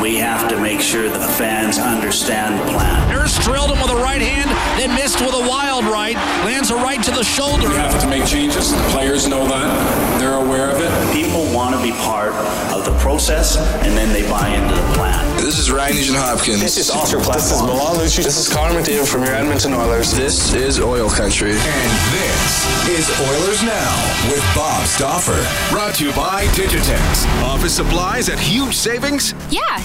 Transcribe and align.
and 0.00 0.02
we 0.02 0.18
have 0.18 0.48
to 0.48 0.58
make 0.60 0.80
sure 0.80 1.08
the 1.08 1.20
fans 1.20 1.78
understand 1.78 2.58
the 2.58 2.72
plan. 2.72 3.08
Nurse 3.08 3.38
drilled 3.44 3.70
him 3.70 3.80
with 3.80 3.90
a 3.90 4.02
right 4.02 4.22
hand, 4.22 4.48
then 4.78 4.94
missed 4.94 5.20
with 5.20 5.34
a 5.34 5.48
wild 5.48 5.84
right. 5.84 6.16
Lands 6.44 6.70
a 6.70 6.76
right 6.76 7.02
to 7.02 7.10
the 7.10 7.24
shoulder. 7.24 7.68
We 7.68 7.74
have 7.74 8.00
to 8.00 8.08
make 8.08 8.24
changes. 8.26 8.72
The 8.72 8.82
players 8.90 9.28
know 9.28 9.46
that. 9.48 10.20
They're 10.20 10.36
aware 10.36 10.70
of 10.70 10.80
it. 10.80 10.90
People 11.12 11.44
want 11.52 11.74
to 11.74 11.82
be 11.82 11.92
part 11.92 12.32
of 12.72 12.84
the 12.84 12.96
process, 12.98 13.56
and 13.84 13.96
then 13.96 14.12
they 14.12 14.22
buy 14.28 14.48
into 14.48 14.74
the 14.74 14.92
plan. 14.94 15.30
This 15.36 15.58
is 15.58 15.70
Ryan 15.70 15.96
Nugent 15.96 16.18
Hopkins. 16.18 16.60
This 16.60 16.76
is 16.76 16.90
Oscar 16.90 17.18
This 17.18 17.50
is 17.50 17.62
Milan 17.62 17.96
Lucic. 17.96 18.24
This 18.24 18.38
is 18.38 18.48
Connor 18.48 18.78
McDavid 18.78 19.08
from 19.10 19.24
your 19.24 19.34
Edmonton 19.34 19.74
Oilers. 19.74 20.12
This 20.12 20.54
is 20.54 20.78
Oil 20.78 21.10
Country. 21.10 21.52
And 21.52 21.92
this 22.12 22.88
is 22.88 23.10
Oilers 23.20 23.62
Now 23.62 24.30
with 24.30 24.44
Bob 24.54 24.86
Stauffer. 24.86 25.44
Brought 25.72 25.96
to 25.96 26.06
you 26.06 26.12
by 26.12 26.44
Digitex. 26.54 27.26
Office 27.42 27.74
supplies 27.74 28.28
at 28.28 28.38
huge 28.38 28.74
savings? 28.74 29.34
Yeah, 29.50 29.60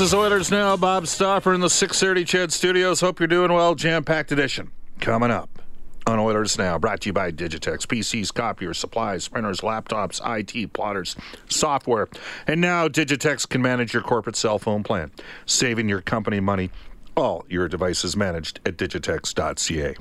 Oilers 0.00 0.50
Now. 0.50 0.78
Bob 0.78 1.06
Stauffer 1.06 1.52
in 1.52 1.60
the 1.60 1.68
630 1.68 2.24
CHED 2.24 2.52
Studios. 2.52 3.02
Hope 3.02 3.20
you're 3.20 3.26
doing 3.26 3.52
well. 3.52 3.74
Jam 3.74 4.02
packed 4.02 4.32
edition 4.32 4.70
coming 4.98 5.30
up 5.30 5.60
on 6.06 6.18
Oilers 6.18 6.56
Now. 6.56 6.78
Brought 6.78 7.02
to 7.02 7.10
you 7.10 7.12
by 7.12 7.30
Digitex. 7.30 7.86
PCs, 7.86 8.32
copiers, 8.32 8.78
supplies, 8.78 9.28
printers, 9.28 9.60
laptops, 9.60 10.18
IT, 10.24 10.72
plotters, 10.72 11.16
software. 11.50 12.08
And 12.46 12.62
now 12.62 12.88
Digitex 12.88 13.46
can 13.46 13.60
manage 13.60 13.92
your 13.92 14.02
corporate 14.02 14.36
cell 14.36 14.58
phone 14.58 14.82
plan, 14.82 15.10
saving 15.44 15.90
your 15.90 16.00
company 16.00 16.40
money. 16.40 16.70
All 17.14 17.44
your 17.50 17.68
devices 17.68 18.16
managed 18.16 18.58
at 18.64 18.78
digitex.ca. 18.78 19.96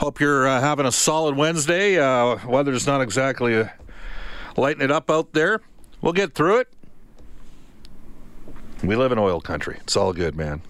Hope 0.00 0.18
you're 0.18 0.48
uh, 0.48 0.60
having 0.60 0.86
a 0.86 0.92
solid 0.92 1.36
Wednesday. 1.36 2.00
Uh, 2.00 2.36
weather's 2.48 2.84
not 2.84 3.00
exactly 3.00 3.60
uh, 3.60 3.68
lighting 4.56 4.82
it 4.82 4.90
up 4.90 5.08
out 5.08 5.34
there. 5.34 5.60
We'll 6.00 6.12
get 6.12 6.34
through 6.34 6.58
it. 6.58 6.68
We 8.82 8.96
live 8.96 9.12
in 9.12 9.18
oil 9.18 9.40
country. 9.40 9.78
It's 9.82 9.96
all 9.96 10.12
good, 10.12 10.34
man. 10.34 10.60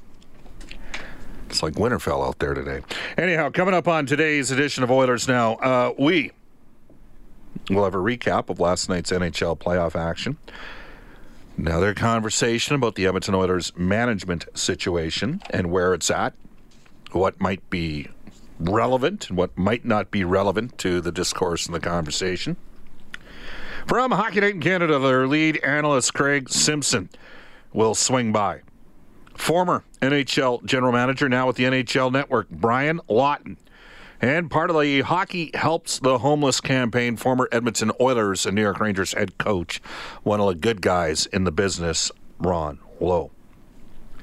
It's 1.49 1.63
like 1.63 1.75
Winterfell 1.75 2.27
out 2.27 2.39
there 2.39 2.53
today. 2.53 2.81
Anyhow, 3.17 3.51
coming 3.51 3.75
up 3.75 3.89
on 3.89 4.05
today's 4.05 4.51
edition 4.51 4.85
of 4.85 4.91
Oilers 4.91 5.27
Now, 5.29 5.55
uh, 5.57 5.95
we 5.99 6.33
will 7.71 7.85
have 7.85 7.95
a 7.95 7.99
recap 7.99 8.51
of 8.51 8.61
last 8.61 8.89
night's 8.91 9.11
NHL 9.11 9.59
playoff 9.59 9.95
action. 9.95 10.37
Another 11.57 11.95
conversation 11.95 12.75
about 12.75 12.97
the 12.97 13.07
Edmonton 13.07 13.35
Oilers 13.35 13.73
management 13.77 14.47
situation 14.55 15.41
and 15.51 15.71
where 15.71 15.95
it's 15.95 16.11
at, 16.11 16.35
what 17.13 17.41
might 17.41 17.69
be 17.71 18.09
relevant 18.59 19.29
and 19.31 19.39
what 19.39 19.57
might 19.57 19.87
not 19.87 20.11
be 20.11 20.23
relevant 20.25 20.77
to 20.79 21.01
the 21.01 21.13
discourse 21.13 21.65
and 21.67 21.75
the 21.75 21.81
conversation. 21.81 22.57
From 23.87 24.11
Hockey 24.11 24.41
Night 24.41 24.55
in 24.55 24.61
Canada, 24.61 24.99
their 24.99 25.27
lead 25.27 25.59
analyst, 25.65 26.13
Craig 26.15 26.51
Simpson 26.51 27.09
will 27.73 27.95
swing 27.95 28.33
by. 28.33 28.61
Former 29.35 29.85
NHL 30.01 30.65
general 30.65 30.93
manager, 30.93 31.29
now 31.29 31.47
with 31.47 31.57
the 31.57 31.65
NHL 31.65 32.13
Network, 32.13 32.49
Brian 32.51 33.01
Lawton. 33.09 33.57
And 34.21 34.49
part 34.51 34.71
of 34.71 34.81
the 34.81 35.01
Hockey 35.01 35.51
Helps 35.55 35.99
the 35.99 36.19
Homeless 36.19 36.61
campaign, 36.61 37.17
former 37.17 37.49
Edmonton 37.51 37.91
Oilers 38.01 38.47
and 38.47 38.55
New 38.55 38.63
York 38.63 38.79
Rangers 38.79 39.15
head 39.15 39.37
coach, 39.37 39.83
one 40.23 40.39
of 40.39 40.47
the 40.47 40.55
good 40.55 40.81
guys 40.81 41.27
in 41.27 41.43
the 41.43 41.51
business, 41.51 42.13
Ron 42.39 42.79
Low. 43.01 43.33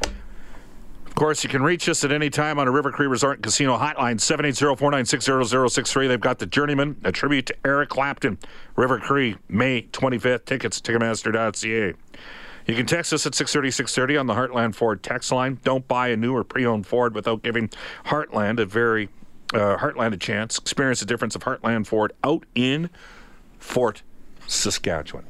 Of 0.01 1.15
course, 1.15 1.43
you 1.43 1.49
can 1.49 1.61
reach 1.61 1.89
us 1.89 2.05
at 2.05 2.13
any 2.13 2.29
time 2.29 2.59
on 2.59 2.67
a 2.69 2.71
River 2.71 2.91
Cree 2.93 3.07
Resort 3.07 3.39
and 3.39 3.43
Casino 3.43 3.77
hotline, 3.77 4.19
780-496-0063. 4.19 6.07
They've 6.07 6.17
got 6.17 6.39
the 6.39 6.45
Journeyman, 6.45 6.95
a 7.03 7.11
tribute 7.11 7.47
to 7.47 7.55
Eric 7.65 7.89
Clapton, 7.89 8.37
River 8.77 8.99
Cree, 8.99 9.35
May 9.49 9.81
25th. 9.81 10.45
Tickets, 10.45 10.79
Ticketmaster.ca. 10.79 11.93
You 12.69 12.75
can 12.75 12.85
text 12.85 13.13
us 13.13 13.25
at 13.25 13.33
630 13.33 13.71
630 13.71 14.17
on 14.17 14.27
the 14.27 14.35
Heartland 14.35 14.75
Ford 14.75 15.01
text 15.01 15.31
line. 15.31 15.57
Don't 15.63 15.87
buy 15.87 16.09
a 16.09 16.15
new 16.15 16.35
or 16.35 16.43
pre 16.43 16.67
owned 16.67 16.85
Ford 16.85 17.15
without 17.15 17.41
giving 17.41 17.71
Heartland 18.05 18.59
a 18.59 18.65
very 18.67 19.09
uh, 19.55 19.77
Heartland 19.77 20.13
a 20.13 20.17
chance. 20.17 20.59
Experience 20.59 20.99
the 20.99 21.07
difference 21.07 21.35
of 21.35 21.43
Heartland 21.45 21.87
Ford 21.87 22.13
out 22.23 22.45
in 22.53 22.91
Fort 23.57 24.03
Saskatchewan. 24.45 25.25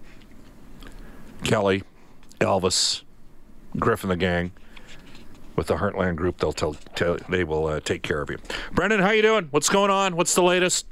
Kelly, 1.45 1.83
Elvis, 2.41 3.03
Griffin, 3.77 4.09
the 4.09 4.17
gang 4.17 4.51
with 5.55 5.67
the 5.67 5.77
Heartland 5.77 6.17
Group. 6.17 6.39
They'll 6.39 6.51
tell, 6.51 6.73
tell 6.95 7.19
they 7.29 7.45
will 7.45 7.67
uh, 7.67 7.79
take 7.79 8.01
care 8.01 8.21
of 8.21 8.29
you. 8.29 8.39
Brendan, 8.73 8.99
how 8.99 9.11
you 9.11 9.21
doing? 9.21 9.47
What's 9.51 9.69
going 9.69 9.91
on? 9.91 10.17
What's 10.17 10.35
the 10.35 10.43
latest? 10.43 10.87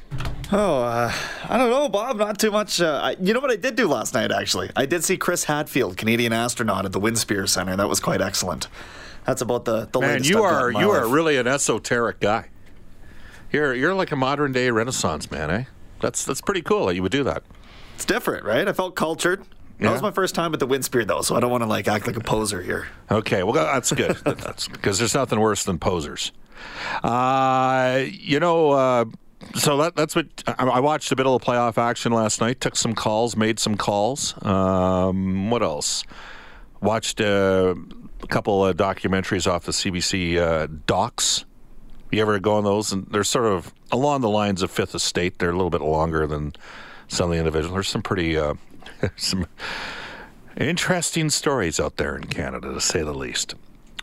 Oh, 0.51 0.81
uh, 0.81 1.11
I 1.49 1.57
don't 1.57 1.69
know, 1.69 1.89
Bob. 1.89 2.17
Not 2.17 2.39
too 2.39 2.51
much. 2.51 2.79
Uh, 2.79 3.01
I, 3.03 3.15
you 3.21 3.33
know 3.33 3.39
what 3.41 3.51
I 3.51 3.57
did 3.57 3.75
do 3.75 3.87
last 3.87 4.13
night? 4.13 4.31
Actually, 4.31 4.69
I 4.75 4.85
did 4.85 5.03
see 5.03 5.17
Chris 5.17 5.43
Hadfield, 5.45 5.97
Canadian 5.97 6.31
astronaut, 6.31 6.85
at 6.85 6.93
the 6.93 7.01
Winspear 7.01 7.49
Center. 7.49 7.75
That 7.75 7.89
was 7.89 7.99
quite 7.99 8.21
excellent. 8.21 8.67
That's 9.25 9.41
about 9.41 9.65
the 9.65 9.89
the 9.91 9.99
Man, 9.99 10.09
latest. 10.11 10.29
you 10.29 10.43
are 10.43 10.71
you 10.71 10.87
life. 10.91 11.03
are 11.03 11.07
really 11.07 11.37
an 11.37 11.47
esoteric 11.47 12.21
guy. 12.21 12.47
You're 13.51 13.73
you're 13.73 13.93
like 13.93 14.11
a 14.11 14.15
modern 14.15 14.53
day 14.53 14.69
Renaissance 14.71 15.29
man, 15.29 15.51
eh? 15.51 15.63
That's 15.99 16.23
that's 16.23 16.39
pretty 16.41 16.61
cool 16.61 16.85
that 16.85 16.95
you 16.95 17.01
would 17.03 17.11
do 17.11 17.23
that. 17.25 17.43
It's 17.95 18.05
different, 18.05 18.45
right? 18.45 18.67
I 18.67 18.73
felt 18.73 18.95
cultured. 18.95 19.41
Yeah. 19.79 19.87
That 19.87 19.93
was 19.93 20.01
my 20.01 20.11
first 20.11 20.33
time 20.33 20.53
at 20.53 20.59
the 20.59 20.67
Winspear, 20.67 21.05
though, 21.05 21.21
so 21.21 21.35
I 21.35 21.39
don't 21.39 21.51
want 21.51 21.63
to 21.63 21.67
like 21.67 21.87
act 21.87 22.07
like 22.07 22.15
a 22.15 22.21
poser 22.21 22.61
here. 22.61 22.87
Okay, 23.11 23.43
well 23.43 23.53
that's 23.53 23.91
good. 23.91 24.15
that's 24.25 24.69
because 24.69 24.97
there's 24.97 25.13
nothing 25.13 25.39
worse 25.41 25.65
than 25.65 25.77
posers. 25.77 26.31
Uh, 27.03 28.03
you 28.09 28.39
know, 28.39 28.71
uh, 28.71 29.05
so 29.55 29.77
that, 29.77 29.95
that's 29.95 30.15
what 30.15 30.27
I, 30.47 30.79
watched 30.79 31.11
a 31.11 31.15
bit 31.15 31.27
of 31.27 31.39
the 31.39 31.45
playoff 31.45 31.77
action 31.77 32.11
last 32.11 32.41
night. 32.41 32.59
Took 32.59 32.75
some 32.75 32.93
calls, 32.93 33.35
made 33.35 33.59
some 33.59 33.75
calls. 33.75 34.33
Um, 34.43 35.49
what 35.49 35.61
else? 35.61 36.03
Watched 36.81 37.21
uh, 37.21 37.75
a 38.21 38.27
couple 38.27 38.65
of 38.65 38.75
documentaries 38.77 39.49
off 39.49 39.65
the 39.65 39.71
CBC 39.71 40.37
uh, 40.37 40.67
docs. 40.85 41.45
You 42.11 42.21
ever 42.21 42.39
go 42.39 42.53
on 42.53 42.63
those? 42.63 42.91
And 42.91 43.05
they're 43.11 43.23
sort 43.23 43.45
of 43.45 43.73
along 43.91 44.21
the 44.21 44.29
lines 44.29 44.61
of 44.61 44.71
Fifth 44.71 44.95
Estate. 44.95 45.39
They're 45.39 45.49
a 45.49 45.55
little 45.55 45.69
bit 45.69 45.81
longer 45.81 46.25
than 46.25 46.53
some 47.07 47.25
of 47.25 47.31
the 47.33 47.37
individuals. 47.37 47.73
There's 47.73 47.89
some 47.89 48.01
pretty 48.01 48.37
uh, 48.37 48.55
some 49.15 49.45
interesting 50.57 51.29
stories 51.29 51.79
out 51.79 51.97
there 51.97 52.15
in 52.15 52.25
Canada, 52.25 52.73
to 52.73 52.81
say 52.81 53.03
the 53.03 53.13
least. 53.13 53.55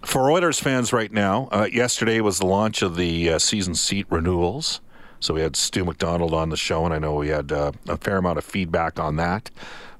For 0.04 0.30
Oilers 0.30 0.60
fans 0.60 0.92
right 0.92 1.10
now, 1.10 1.48
uh, 1.50 1.66
yesterday 1.72 2.20
was 2.20 2.38
the 2.38 2.46
launch 2.46 2.82
of 2.82 2.96
the 2.96 3.30
uh, 3.30 3.38
season 3.38 3.74
seat 3.74 4.06
renewals. 4.10 4.80
So 5.24 5.32
we 5.32 5.40
had 5.40 5.56
Stu 5.56 5.86
McDonald 5.86 6.34
on 6.34 6.50
the 6.50 6.56
show, 6.56 6.84
and 6.84 6.92
I 6.92 6.98
know 6.98 7.14
we 7.14 7.28
had 7.28 7.50
uh, 7.50 7.72
a 7.88 7.96
fair 7.96 8.18
amount 8.18 8.36
of 8.36 8.44
feedback 8.44 9.00
on 9.00 9.16
that. 9.16 9.50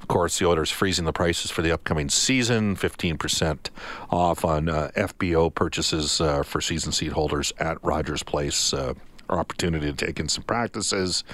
Of 0.03 0.07
course, 0.07 0.39
the 0.39 0.47
Oilers 0.47 0.71
freezing 0.71 1.07
the 1.07 1.15
prices 1.15 1.51
for 1.51 1.63
the 1.63 1.73
upcoming 1.73 2.11
season, 2.11 2.77
15% 2.77 3.71
off 4.11 4.45
on 4.45 4.69
uh, 4.69 4.91
FBO 4.95 5.55
purchases 5.55 6.21
uh, 6.21 6.43
for 6.43 6.61
season 6.61 6.93
seat 6.93 7.13
holders 7.13 7.55
at 7.59 7.83
Rogers 7.83 8.23
Place. 8.23 8.75
Uh, 8.75 8.93
opportunity 9.31 9.91
to 9.91 10.07
take 10.07 10.21
in 10.21 10.29
some 10.29 10.45
practices, 10.45 11.25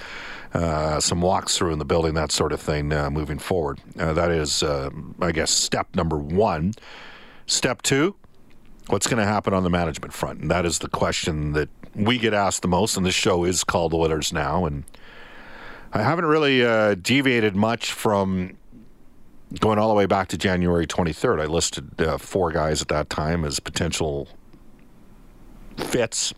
uh, 0.55 1.01
some 1.01 1.21
walks 1.21 1.59
through 1.59 1.73
in 1.73 1.81
the 1.81 1.85
building, 1.85 2.15
that 2.15 2.31
sort 2.31 2.53
of 2.53 2.61
thing 2.61 2.93
uh, 2.93 3.11
moving 3.11 3.41
forward. 3.41 3.81
Uh, 3.99 4.13
that 4.13 4.31
is, 4.31 4.63
I 4.63 5.33
guess, 5.33 5.51
step 5.51 5.97
number 5.97 6.17
one. 6.17 6.75
Step 7.49 7.83
two, 7.83 8.15
what's 8.87 9.09
going 9.09 9.19
to 9.19 9.27
happen 9.27 9.53
on 9.53 9.65
the 9.65 9.71
management 9.71 10.13
front? 10.13 10.41
And 10.41 10.51
that 10.53 10.65
is 10.65 10.79
the 10.79 10.89
question 10.89 11.55
that 11.55 11.69
we 11.95 12.19
get 12.19 12.35
asked 12.35 12.63
the 12.63 12.69
most, 12.69 12.97
and 12.97 13.05
this 13.05 13.15
show 13.15 13.45
is 13.45 13.65
called 13.65 13.95
Oilers 13.95 14.33
Now. 14.33 14.65
And 14.67 14.85
I 15.93 16.03
haven't 16.03 16.27
really 16.27 16.65
uh, 16.65 16.95
deviated 16.95 17.57
much 17.57 17.93
from 17.93 18.57
going 19.59 19.79
all 19.79 19.89
the 19.89 19.95
way 19.95 20.07
back 20.07 20.29
to 20.29 20.39
January 20.39 20.87
23rd. 20.87 21.41
I 21.41 21.47
listed 21.47 22.01
uh, 22.01 22.19
four 22.19 22.53
guys 22.53 22.81
at 22.81 22.89
that 22.89 23.11
time 23.11 23.45
as 23.45 23.59
potential 23.59 24.29
fits. 25.77 26.33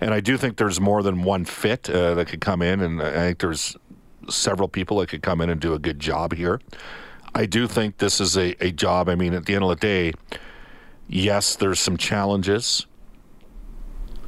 And 0.00 0.12
I 0.12 0.20
do 0.20 0.36
think 0.36 0.58
there's 0.58 0.80
more 0.80 1.02
than 1.02 1.22
one 1.22 1.44
fit 1.44 1.88
uh, 1.88 2.14
that 2.14 2.28
could 2.28 2.40
come 2.40 2.62
in, 2.62 2.80
and 2.80 3.02
I 3.02 3.10
think 3.12 3.38
there's 3.38 3.76
several 4.28 4.68
people 4.68 4.98
that 4.98 5.08
could 5.08 5.22
come 5.22 5.40
in 5.40 5.50
and 5.50 5.60
do 5.60 5.72
a 5.72 5.78
good 5.78 5.98
job 5.98 6.34
here. 6.34 6.60
I 7.34 7.46
do 7.46 7.66
think 7.66 7.98
this 7.98 8.20
is 8.20 8.36
a, 8.36 8.54
a 8.64 8.72
job. 8.72 9.08
I 9.08 9.14
mean, 9.14 9.34
at 9.34 9.46
the 9.46 9.54
end 9.54 9.64
of 9.64 9.70
the 9.70 9.76
day, 9.76 10.12
yes, 11.08 11.56
there's 11.56 11.80
some 11.80 11.96
challenges, 11.96 12.86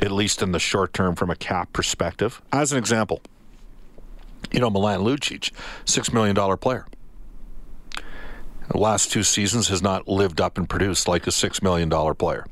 at 0.00 0.10
least 0.10 0.42
in 0.42 0.52
the 0.52 0.58
short 0.58 0.92
term 0.92 1.14
from 1.14 1.30
a 1.30 1.36
cap 1.36 1.72
perspective. 1.72 2.40
As 2.52 2.72
an 2.72 2.78
example, 2.78 3.20
you 4.52 4.60
know, 4.60 4.70
Milan 4.70 5.00
Lucic, 5.00 5.52
$6 5.84 6.12
million 6.12 6.58
player. 6.58 6.86
The 8.68 8.78
last 8.78 9.10
two 9.10 9.22
seasons 9.22 9.68
has 9.68 9.82
not 9.82 10.08
lived 10.08 10.40
up 10.40 10.58
and 10.58 10.68
produced 10.68 11.08
like 11.08 11.26
a 11.26 11.30
$6 11.30 11.62
million 11.62 11.90
player. 12.14 12.46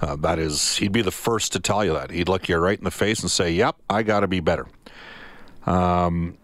Uh, 0.00 0.16
that 0.16 0.38
is, 0.38 0.76
he'd 0.76 0.92
be 0.92 1.02
the 1.02 1.10
first 1.10 1.52
to 1.52 1.60
tell 1.60 1.84
you 1.84 1.92
that. 1.92 2.10
He'd 2.10 2.28
look 2.28 2.48
you 2.48 2.56
right 2.56 2.78
in 2.78 2.84
the 2.84 2.90
face 2.90 3.20
and 3.20 3.30
say, 3.30 3.50
"Yep, 3.50 3.76
I 3.90 4.04
got 4.04 4.20
to 4.20 4.28
be 4.28 4.38
better." 4.38 4.66
Um, 5.66 6.38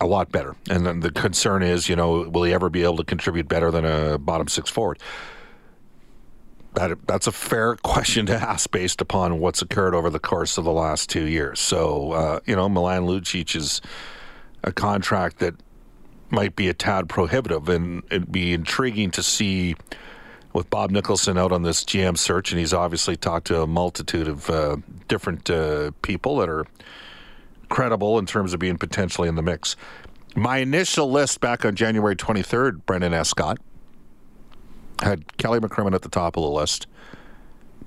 a 0.00 0.06
lot 0.06 0.30
better. 0.30 0.54
And 0.70 0.86
then 0.86 1.00
the 1.00 1.10
concern 1.10 1.62
is, 1.62 1.88
you 1.88 1.96
know, 1.96 2.28
will 2.28 2.44
he 2.44 2.52
ever 2.52 2.70
be 2.70 2.82
able 2.82 2.96
to 2.98 3.04
contribute 3.04 3.48
better 3.48 3.70
than 3.70 3.84
a 3.84 4.18
bottom 4.18 4.48
six 4.48 4.70
forward? 4.70 4.98
That 6.74 7.06
that's 7.06 7.26
a 7.26 7.32
fair 7.32 7.76
question 7.82 8.26
to 8.26 8.34
ask 8.34 8.70
based 8.70 9.00
upon 9.00 9.38
what's 9.38 9.62
occurred 9.62 9.94
over 9.94 10.10
the 10.10 10.18
course 10.18 10.58
of 10.58 10.64
the 10.64 10.72
last 10.72 11.08
two 11.08 11.26
years. 11.26 11.60
So, 11.60 12.12
uh, 12.12 12.40
you 12.46 12.56
know, 12.56 12.68
Milan 12.68 13.02
Lucic 13.02 13.56
is 13.56 13.80
a 14.62 14.72
contract 14.72 15.38
that 15.38 15.54
might 16.30 16.56
be 16.56 16.68
a 16.68 16.74
tad 16.74 17.08
prohibitive, 17.08 17.68
and 17.68 18.02
it'd 18.10 18.32
be 18.32 18.52
intriguing 18.52 19.10
to 19.12 19.22
see 19.22 19.76
with 20.52 20.70
Bob 20.70 20.90
Nicholson 20.90 21.36
out 21.36 21.52
on 21.52 21.62
this 21.62 21.84
GM 21.84 22.16
search, 22.16 22.52
and 22.52 22.58
he's 22.58 22.72
obviously 22.72 23.16
talked 23.16 23.48
to 23.48 23.62
a 23.62 23.66
multitude 23.66 24.28
of 24.28 24.48
uh, 24.48 24.76
different 25.08 25.50
uh, 25.50 25.90
people 26.02 26.36
that 26.38 26.48
are 26.48 26.64
credible 27.68 28.18
in 28.18 28.26
terms 28.26 28.54
of 28.54 28.60
being 28.60 28.78
potentially 28.78 29.28
in 29.28 29.34
the 29.34 29.42
mix. 29.42 29.76
My 30.36 30.58
initial 30.58 31.10
list 31.10 31.40
back 31.40 31.64
on 31.64 31.74
January 31.74 32.16
23rd, 32.16 32.86
Brendan 32.86 33.14
Escott, 33.14 33.58
had 35.02 35.36
Kelly 35.36 35.60
McCrimmon 35.60 35.94
at 35.94 36.02
the 36.02 36.08
top 36.08 36.36
of 36.36 36.42
the 36.42 36.50
list. 36.50 36.86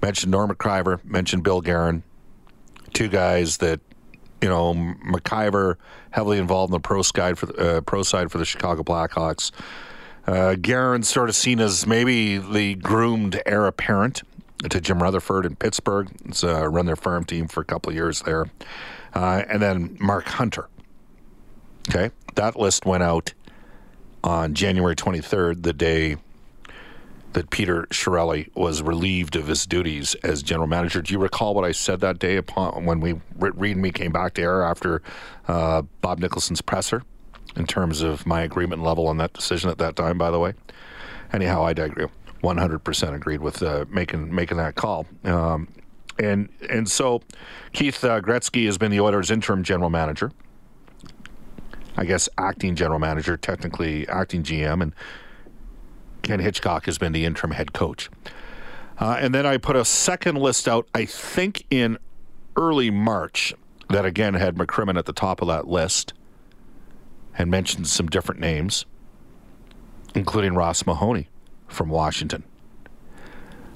Mentioned 0.02 0.32
Norm 0.32 0.50
Maciver, 0.52 1.04
mentioned 1.04 1.44
Bill 1.44 1.62
Guerin, 1.62 2.04
two 2.94 3.08
guys 3.08 3.58
that, 3.58 3.80
you 4.42 4.50
know, 4.50 4.74
Maciver 4.74 5.76
heavily 6.12 6.38
involved 6.38 6.72
in 6.72 6.74
the 6.74 6.80
pro 6.80 7.02
side 7.02 7.38
for 7.38 7.48
the, 7.48 7.78
uh, 7.78 7.82
pro 7.82 8.04
side 8.04 8.32
for 8.32 8.38
the 8.38 8.46
Chicago 8.46 8.84
Blackhawks. 8.84 9.52
Uh, 10.28 10.56
Guerin 10.56 11.04
sort 11.04 11.30
of 11.30 11.36
seen 11.36 11.60
as 11.60 11.88
maybe 11.88 12.38
the 12.38 12.76
groomed 12.76 13.42
heir 13.46 13.66
apparent 13.66 14.22
to 14.70 14.82
Jim 14.82 15.02
Rutherford 15.02 15.46
in 15.46 15.56
Pittsburgh. 15.56 16.10
Uh, 16.44 16.68
run 16.68 16.86
their 16.86 16.96
farm 16.96 17.24
team 17.24 17.48
for 17.48 17.62
a 17.62 17.66
couple 17.66 17.90
of 17.90 17.96
years 17.96 18.22
there. 18.22 18.48
Uh, 19.14 19.44
and 19.50 19.62
then 19.62 19.98
Mark 20.00 20.26
Hunter. 20.26 20.68
Okay. 21.90 22.12
That 22.36 22.58
list 22.58 22.86
went 22.86 23.04
out 23.04 23.34
on 24.24 24.54
January 24.54 24.96
23rd, 24.96 25.64
the 25.64 25.74
day 25.74 26.18
that 27.38 27.50
Peter 27.52 27.84
Chiarelli 27.92 28.50
was 28.56 28.82
relieved 28.82 29.36
of 29.36 29.48
his 29.48 29.66
duties 29.66 30.16
as 30.24 30.42
general 30.42 30.68
manager. 30.68 31.02
Do 31.02 31.14
you 31.14 31.20
recall 31.20 31.54
what 31.54 31.66
I 31.66 31.72
said 31.72 32.00
that 32.00 32.18
day 32.18 32.36
upon 32.36 32.86
when 32.86 33.00
we 33.00 33.22
Reed 33.38 33.76
and 33.76 33.82
me 33.82 33.92
came 33.92 34.12
back 34.12 34.34
to 34.36 34.42
air 34.42 34.64
after 34.64 35.04
uh, 35.48 35.84
Bob 36.02 36.20
Nicholson's 36.20 36.62
presser? 36.62 37.04
in 37.58 37.66
terms 37.66 38.02
of 38.02 38.26
my 38.26 38.42
agreement 38.42 38.84
level 38.84 39.08
on 39.08 39.18
that 39.18 39.34
decision 39.34 39.70
at 39.70 39.78
that 39.80 39.96
time, 39.96 40.18
by 40.18 40.32
the 40.32 40.40
way. 40.40 40.54
Anyhow, 41.34 41.64
I 41.64 41.72
agree. 41.72 42.06
100% 42.44 43.14
agreed 43.16 43.42
with 43.42 43.64
uh, 43.64 43.86
making 43.90 44.34
making 44.34 44.58
that 44.58 44.76
call. 44.76 45.08
Um, 45.24 45.68
and 46.20 46.50
and 46.70 46.90
so 46.90 47.22
Keith 47.74 48.04
uh, 48.04 48.22
Gretzky 48.22 48.66
has 48.66 48.78
been 48.78 48.92
the 48.92 49.00
Oilers' 49.00 49.32
interim 49.32 49.64
general 49.64 49.90
manager. 49.90 50.32
I 51.98 52.06
guess 52.06 52.30
acting 52.38 52.76
general 52.76 53.00
manager, 53.00 53.38
technically 53.38 54.08
acting 54.08 54.44
GM, 54.44 54.84
and 54.84 54.94
Ken 56.28 56.40
Hitchcock 56.40 56.86
has 56.88 56.98
been 56.98 57.14
the 57.14 57.24
interim 57.24 57.52
head 57.52 57.72
coach. 57.72 58.10
Uh, 59.00 59.18
and 59.20 59.34
then 59.34 59.46
I 59.46 59.56
put 59.56 59.78
a 59.78 59.86
second 59.86 60.38
list 60.38 60.68
out, 60.68 60.86
I 60.94 61.06
think 61.06 61.66
in 61.70 61.98
early 62.58 62.92
March, 62.92 63.54
that 63.90 64.06
again 64.06 64.34
had 64.34 64.56
McCrimmon 64.56 64.98
at 64.98 65.06
the 65.06 65.14
top 65.14 65.42
of 65.42 65.48
that 65.48 65.68
list 65.68 66.14
and 67.38 67.50
mentioned 67.50 67.88
some 67.88 68.08
different 68.08 68.42
names, 68.42 68.86
including 70.16 70.54
Ross 70.54 70.86
Mahoney 70.86 71.30
from 71.70 71.88
Washington, 71.88 72.44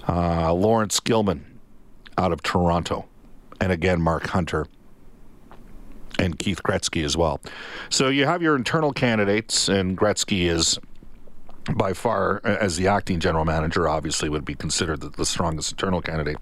uh, 0.09 0.53
Laurence 0.53 0.99
Gilman 0.99 1.59
out 2.17 2.33
of 2.33 2.43
Toronto, 2.43 3.05
and 3.61 3.71
again, 3.71 4.01
Mark 4.01 4.27
Hunter 4.27 4.65
and 6.19 6.37
Keith 6.37 6.61
Gretzky 6.63 7.05
as 7.05 7.15
well. 7.15 7.39
So 7.89 8.09
you 8.09 8.25
have 8.25 8.41
your 8.41 8.57
internal 8.57 8.91
candidates, 8.91 9.69
and 9.69 9.97
Gretzky 9.97 10.49
is 10.49 10.77
by 11.75 11.93
far, 11.93 12.41
as 12.43 12.77
the 12.77 12.87
acting 12.87 13.19
general 13.19 13.45
manager, 13.45 13.87
obviously 13.87 14.29
would 14.29 14.45
be 14.45 14.55
considered 14.55 15.01
the, 15.01 15.09
the 15.09 15.25
strongest 15.25 15.71
internal 15.71 16.01
candidate. 16.01 16.37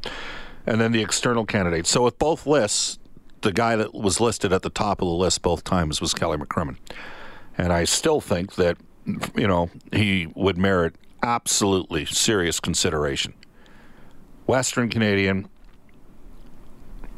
And 0.66 0.80
then 0.80 0.92
the 0.92 1.02
external 1.02 1.46
candidate. 1.46 1.88
So 1.88 2.04
with 2.04 2.20
both 2.20 2.46
lists, 2.46 3.00
the 3.42 3.54
guy 3.54 3.76
that 3.76 3.94
was 3.94 4.20
listed 4.20 4.54
at 4.54 4.62
the 4.62 4.70
top 4.70 5.02
of 5.02 5.08
the 5.08 5.14
list 5.14 5.42
both 5.42 5.64
times 5.64 6.02
was 6.02 6.14
Kelly 6.14 6.38
McCrimmon. 6.38 6.78
And 7.58 7.74
I 7.74 7.86
still 7.86 8.22
think 8.22 8.56
that, 8.56 8.78
you 9.36 9.48
know, 9.48 9.70
he 9.92 10.28
would 10.36 10.58
merit 10.58 10.96
absolutely 11.24 12.06
serious 12.06 12.60
consideration. 12.60 13.34
Western 14.46 14.90
Canadian 14.90 15.48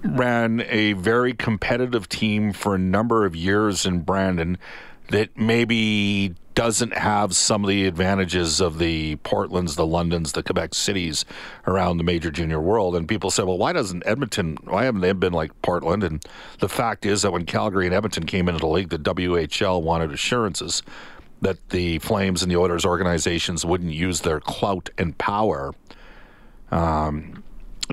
ran 0.03 0.61
a 0.67 0.93
very 0.93 1.33
competitive 1.33 2.09
team 2.09 2.53
for 2.53 2.75
a 2.75 2.79
number 2.79 3.25
of 3.25 3.35
years 3.35 3.85
in 3.85 3.99
Brandon 3.99 4.57
that 5.09 5.37
maybe 5.37 6.35
doesn't 6.53 6.97
have 6.97 7.35
some 7.35 7.63
of 7.63 7.69
the 7.69 7.85
advantages 7.85 8.59
of 8.59 8.77
the 8.77 9.15
Portlands, 9.17 9.75
the 9.75 9.85
Londons, 9.85 10.31
the 10.33 10.43
Quebec 10.43 10.73
cities 10.73 11.25
around 11.65 11.97
the 11.97 12.03
major 12.03 12.31
junior 12.31 12.59
world. 12.59 12.95
And 12.95 13.07
people 13.07 13.31
say, 13.31 13.43
well, 13.43 13.57
why 13.57 13.73
doesn't 13.73 14.03
Edmonton, 14.05 14.57
why 14.63 14.85
haven't 14.85 15.01
they 15.01 15.11
been 15.13 15.33
like 15.33 15.59
Portland? 15.61 16.03
And 16.03 16.23
the 16.59 16.69
fact 16.69 17.05
is 17.05 17.21
that 17.21 17.31
when 17.31 17.45
Calgary 17.45 17.85
and 17.85 17.95
Edmonton 17.95 18.25
came 18.25 18.47
into 18.47 18.59
the 18.59 18.67
league, 18.67 18.89
the 18.89 18.99
WHL 18.99 19.81
wanted 19.81 20.11
assurances 20.11 20.83
that 21.41 21.69
the 21.69 21.99
Flames 21.99 22.43
and 22.43 22.51
the 22.51 22.57
Oilers 22.57 22.85
organizations 22.85 23.65
wouldn't 23.65 23.93
use 23.93 24.21
their 24.21 24.39
clout 24.39 24.89
and 24.97 25.17
power 25.17 25.73
um, 26.69 27.43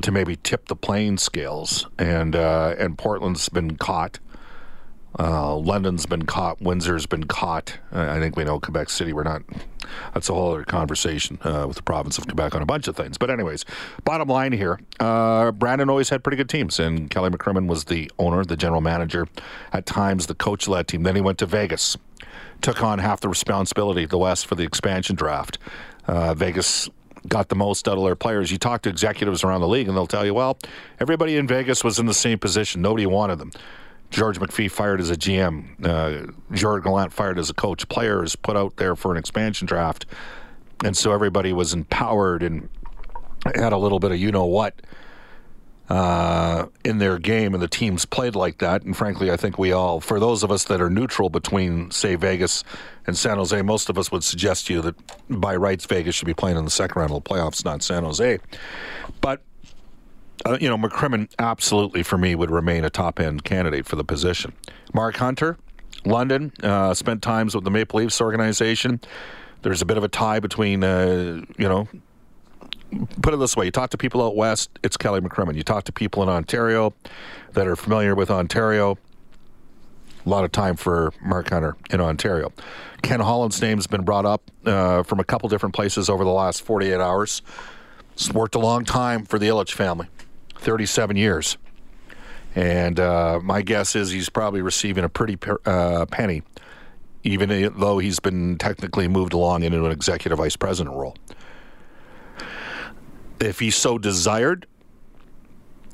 to 0.02 0.12
maybe 0.12 0.36
tip 0.36 0.66
the 0.68 0.76
playing 0.76 1.18
scales. 1.18 1.86
And, 1.98 2.36
uh, 2.36 2.74
and 2.78 2.98
Portland's 2.98 3.48
been 3.48 3.76
caught 3.76 4.18
Uh, 5.18 5.56
London's 5.56 6.06
been 6.06 6.26
caught. 6.26 6.60
Windsor's 6.60 7.06
been 7.06 7.24
caught. 7.24 7.78
Uh, 7.92 8.08
I 8.10 8.20
think 8.20 8.36
we 8.36 8.44
know 8.44 8.60
Quebec 8.60 8.88
City. 8.90 9.12
We're 9.12 9.24
not. 9.24 9.42
That's 10.14 10.28
a 10.28 10.34
whole 10.34 10.52
other 10.52 10.64
conversation 10.64 11.38
uh, 11.42 11.64
with 11.66 11.76
the 11.76 11.82
province 11.82 12.18
of 12.18 12.26
Quebec 12.26 12.54
on 12.54 12.62
a 12.62 12.66
bunch 12.66 12.86
of 12.88 12.96
things. 12.96 13.18
But 13.18 13.30
anyways, 13.30 13.64
bottom 14.04 14.28
line 14.28 14.52
here, 14.52 14.78
uh, 15.00 15.50
Brandon 15.52 15.90
always 15.90 16.10
had 16.10 16.22
pretty 16.22 16.36
good 16.36 16.48
teams, 16.48 16.78
and 16.78 17.10
Kelly 17.10 17.30
McCrimmon 17.30 17.66
was 17.66 17.84
the 17.84 18.10
owner, 18.18 18.44
the 18.44 18.56
general 18.56 18.80
manager, 18.80 19.26
at 19.72 19.86
times 19.86 20.26
the 20.26 20.34
coach 20.34 20.68
of 20.68 20.74
that 20.74 20.86
team. 20.86 21.02
Then 21.02 21.16
he 21.16 21.20
went 21.20 21.38
to 21.38 21.46
Vegas, 21.46 21.96
took 22.60 22.82
on 22.82 22.98
half 22.98 23.20
the 23.20 23.28
responsibility 23.28 24.04
of 24.04 24.10
the 24.10 24.18
West 24.18 24.46
for 24.46 24.54
the 24.54 24.64
expansion 24.64 25.16
draft. 25.16 25.58
Uh, 26.06 26.34
Vegas 26.34 26.88
got 27.26 27.48
the 27.48 27.56
most 27.56 27.88
out 27.88 27.98
of 27.98 28.04
their 28.04 28.14
players. 28.14 28.52
You 28.52 28.58
talk 28.58 28.82
to 28.82 28.88
executives 28.88 29.42
around 29.42 29.62
the 29.62 29.68
league, 29.68 29.88
and 29.88 29.96
they'll 29.96 30.06
tell 30.06 30.24
you, 30.24 30.34
well, 30.34 30.58
everybody 31.00 31.36
in 31.36 31.48
Vegas 31.48 31.82
was 31.82 31.98
in 31.98 32.06
the 32.06 32.14
same 32.14 32.38
position. 32.38 32.82
Nobody 32.82 33.06
wanted 33.06 33.38
them. 33.38 33.50
George 34.10 34.38
McPhee 34.38 34.70
fired 34.70 35.00
as 35.00 35.10
a 35.10 35.16
GM. 35.16 35.84
Uh, 35.84 36.32
Gerard 36.52 36.84
Gallant 36.84 37.12
fired 37.12 37.38
as 37.38 37.50
a 37.50 37.54
coach. 37.54 37.88
Players 37.88 38.36
put 38.36 38.56
out 38.56 38.76
there 38.76 38.96
for 38.96 39.12
an 39.12 39.18
expansion 39.18 39.66
draft, 39.66 40.06
and 40.84 40.96
so 40.96 41.12
everybody 41.12 41.52
was 41.52 41.74
empowered 41.74 42.42
and 42.42 42.68
had 43.54 43.72
a 43.72 43.78
little 43.78 43.98
bit 43.98 44.10
of 44.10 44.18
you 44.18 44.32
know 44.32 44.46
what 44.46 44.74
uh, 45.88 46.66
in 46.84 46.98
their 46.98 47.18
game, 47.18 47.54
and 47.54 47.62
the 47.62 47.68
teams 47.68 48.04
played 48.04 48.34
like 48.34 48.58
that. 48.58 48.82
And 48.82 48.96
frankly, 48.96 49.30
I 49.30 49.36
think 49.36 49.58
we 49.58 49.72
all, 49.72 50.00
for 50.00 50.20
those 50.20 50.42
of 50.42 50.50
us 50.50 50.64
that 50.64 50.80
are 50.80 50.90
neutral 50.90 51.30
between, 51.30 51.90
say, 51.90 52.14
Vegas 52.14 52.62
and 53.06 53.16
San 53.16 53.38
Jose, 53.38 53.60
most 53.62 53.88
of 53.88 53.96
us 53.96 54.12
would 54.12 54.22
suggest 54.22 54.66
to 54.66 54.74
you 54.74 54.82
that 54.82 54.94
by 55.30 55.56
rights, 55.56 55.86
Vegas 55.86 56.14
should 56.14 56.26
be 56.26 56.34
playing 56.34 56.58
in 56.58 56.64
the 56.64 56.70
second 56.70 57.00
round 57.00 57.12
of 57.12 57.22
the 57.22 57.28
playoffs, 57.28 57.64
not 57.64 57.82
San 57.82 58.04
Jose. 58.04 58.38
But 59.20 59.42
uh, 60.46 60.58
you 60.60 60.68
know, 60.68 60.76
McCrimmon 60.76 61.30
absolutely 61.38 62.02
for 62.02 62.18
me 62.18 62.34
would 62.34 62.50
remain 62.50 62.84
a 62.84 62.90
top 62.90 63.20
end 63.20 63.44
candidate 63.44 63.86
for 63.86 63.96
the 63.96 64.04
position. 64.04 64.52
Mark 64.94 65.16
Hunter, 65.16 65.56
London, 66.04 66.52
uh, 66.62 66.94
spent 66.94 67.22
times 67.22 67.54
with 67.54 67.64
the 67.64 67.70
Maple 67.70 68.00
Leafs 68.00 68.20
organization. 68.20 69.00
There's 69.62 69.82
a 69.82 69.86
bit 69.86 69.96
of 69.96 70.04
a 70.04 70.08
tie 70.08 70.40
between, 70.40 70.84
uh, 70.84 71.42
you 71.58 71.68
know, 71.68 71.88
put 73.22 73.34
it 73.34 73.38
this 73.38 73.56
way: 73.56 73.66
you 73.66 73.70
talk 73.70 73.90
to 73.90 73.98
people 73.98 74.22
out 74.22 74.36
west, 74.36 74.70
it's 74.82 74.96
Kelly 74.96 75.20
McCrimmon. 75.20 75.56
You 75.56 75.62
talk 75.64 75.84
to 75.84 75.92
people 75.92 76.22
in 76.22 76.28
Ontario 76.28 76.94
that 77.52 77.66
are 77.66 77.76
familiar 77.76 78.14
with 78.14 78.30
Ontario. 78.30 78.96
A 80.24 80.28
lot 80.28 80.44
of 80.44 80.52
time 80.52 80.76
for 80.76 81.12
Mark 81.22 81.50
Hunter 81.50 81.76
in 81.90 82.00
Ontario. 82.00 82.52
Ken 83.02 83.20
Holland's 83.20 83.60
name's 83.62 83.86
been 83.86 84.02
brought 84.02 84.26
up 84.26 84.42
uh, 84.66 85.02
from 85.02 85.20
a 85.20 85.24
couple 85.24 85.48
different 85.48 85.74
places 85.74 86.10
over 86.10 86.22
the 86.22 86.30
last 86.30 86.62
48 86.62 87.00
hours. 87.00 87.40
He's 88.14 88.32
worked 88.32 88.54
a 88.54 88.58
long 88.58 88.84
time 88.84 89.24
for 89.24 89.38
the 89.38 89.46
Ilitch 89.46 89.72
family. 89.72 90.08
37 90.58 91.16
years. 91.16 91.56
And 92.54 92.98
uh, 92.98 93.40
my 93.42 93.62
guess 93.62 93.94
is 93.94 94.10
he's 94.10 94.28
probably 94.28 94.62
receiving 94.62 95.04
a 95.04 95.08
pretty 95.08 95.38
uh, 95.64 96.06
penny, 96.06 96.42
even 97.22 97.72
though 97.76 97.98
he's 97.98 98.20
been 98.20 98.58
technically 98.58 99.06
moved 99.06 99.32
along 99.32 99.62
into 99.62 99.84
an 99.84 99.92
executive 99.92 100.38
vice 100.38 100.56
president 100.56 100.96
role. 100.96 101.16
If 103.40 103.60
he 103.60 103.70
so 103.70 103.98
desired 103.98 104.66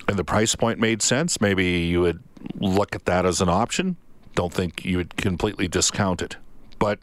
and 0.09 0.17
the 0.17 0.25
price 0.25 0.55
point 0.55 0.79
made 0.79 1.03
sense, 1.03 1.41
maybe 1.41 1.65
you 1.65 2.01
would 2.01 2.23
look 2.57 2.95
at 2.95 3.05
that 3.07 3.27
as 3.27 3.41
an 3.41 3.49
option. 3.49 3.97
Don't 4.35 4.53
think 4.53 4.85
you 4.85 4.97
would 4.99 5.17
completely 5.17 5.69
discount 5.69 6.23
it. 6.23 6.37
But 6.79 6.99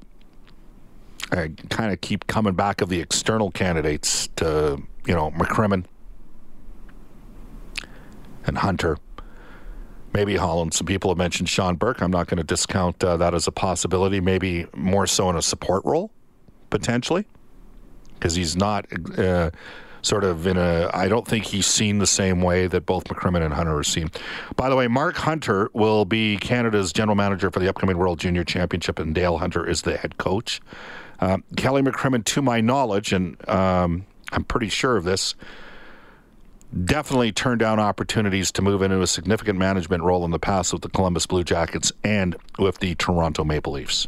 I 1.31 1.51
kind 1.69 1.93
of 1.93 2.01
keep 2.01 2.27
coming 2.27 2.53
back 2.53 2.81
of 2.81 2.89
the 2.89 2.99
external 2.99 3.51
candidates 3.51 4.27
to, 4.37 4.81
you 5.05 5.13
know, 5.13 5.31
McCrimmon, 5.31 5.85
and 8.45 8.57
Hunter. 8.59 8.97
Maybe 10.13 10.35
Holland. 10.35 10.73
Some 10.73 10.87
people 10.87 11.09
have 11.09 11.17
mentioned 11.17 11.47
Sean 11.47 11.75
Burke. 11.75 12.01
I'm 12.01 12.11
not 12.11 12.27
going 12.27 12.37
to 12.37 12.43
discount 12.43 13.01
uh, 13.03 13.15
that 13.17 13.33
as 13.33 13.47
a 13.47 13.51
possibility. 13.51 14.19
Maybe 14.19 14.67
more 14.75 15.07
so 15.07 15.29
in 15.29 15.37
a 15.37 15.41
support 15.41 15.85
role, 15.85 16.11
potentially, 16.69 17.25
because 18.15 18.35
he's 18.35 18.57
not 18.57 18.85
uh, 19.17 19.51
sort 20.01 20.25
of 20.25 20.47
in 20.47 20.57
a. 20.57 20.89
I 20.93 21.07
don't 21.07 21.25
think 21.25 21.45
he's 21.45 21.65
seen 21.65 21.99
the 21.99 22.07
same 22.07 22.41
way 22.41 22.67
that 22.67 22.85
both 22.85 23.05
McCrimmon 23.05 23.41
and 23.43 23.53
Hunter 23.53 23.77
are 23.77 23.83
seen. 23.83 24.11
By 24.57 24.69
the 24.69 24.75
way, 24.75 24.87
Mark 24.89 25.15
Hunter 25.15 25.69
will 25.73 26.03
be 26.03 26.37
Canada's 26.37 26.91
general 26.91 27.15
manager 27.15 27.49
for 27.49 27.59
the 27.59 27.69
upcoming 27.69 27.97
World 27.97 28.19
Junior 28.19 28.43
Championship, 28.43 28.99
and 28.99 29.15
Dale 29.15 29.37
Hunter 29.37 29.65
is 29.65 29.83
the 29.83 29.95
head 29.95 30.17
coach. 30.17 30.59
Uh, 31.21 31.37
Kelly 31.55 31.83
McCrimmon, 31.83 32.25
to 32.25 32.41
my 32.41 32.59
knowledge, 32.59 33.13
and 33.13 33.37
um, 33.49 34.05
I'm 34.33 34.43
pretty 34.43 34.69
sure 34.69 34.97
of 34.97 35.03
this 35.03 35.35
definitely 36.85 37.31
turned 37.31 37.59
down 37.59 37.79
opportunities 37.79 38.51
to 38.53 38.61
move 38.61 38.81
into 38.81 39.01
a 39.01 39.07
significant 39.07 39.59
management 39.59 40.03
role 40.03 40.23
in 40.25 40.31
the 40.31 40.39
past 40.39 40.73
with 40.73 40.81
the 40.81 40.89
Columbus 40.89 41.25
Blue 41.25 41.43
Jackets 41.43 41.91
and 42.03 42.35
with 42.57 42.79
the 42.79 42.95
Toronto 42.95 43.43
Maple 43.43 43.73
Leafs. 43.73 44.07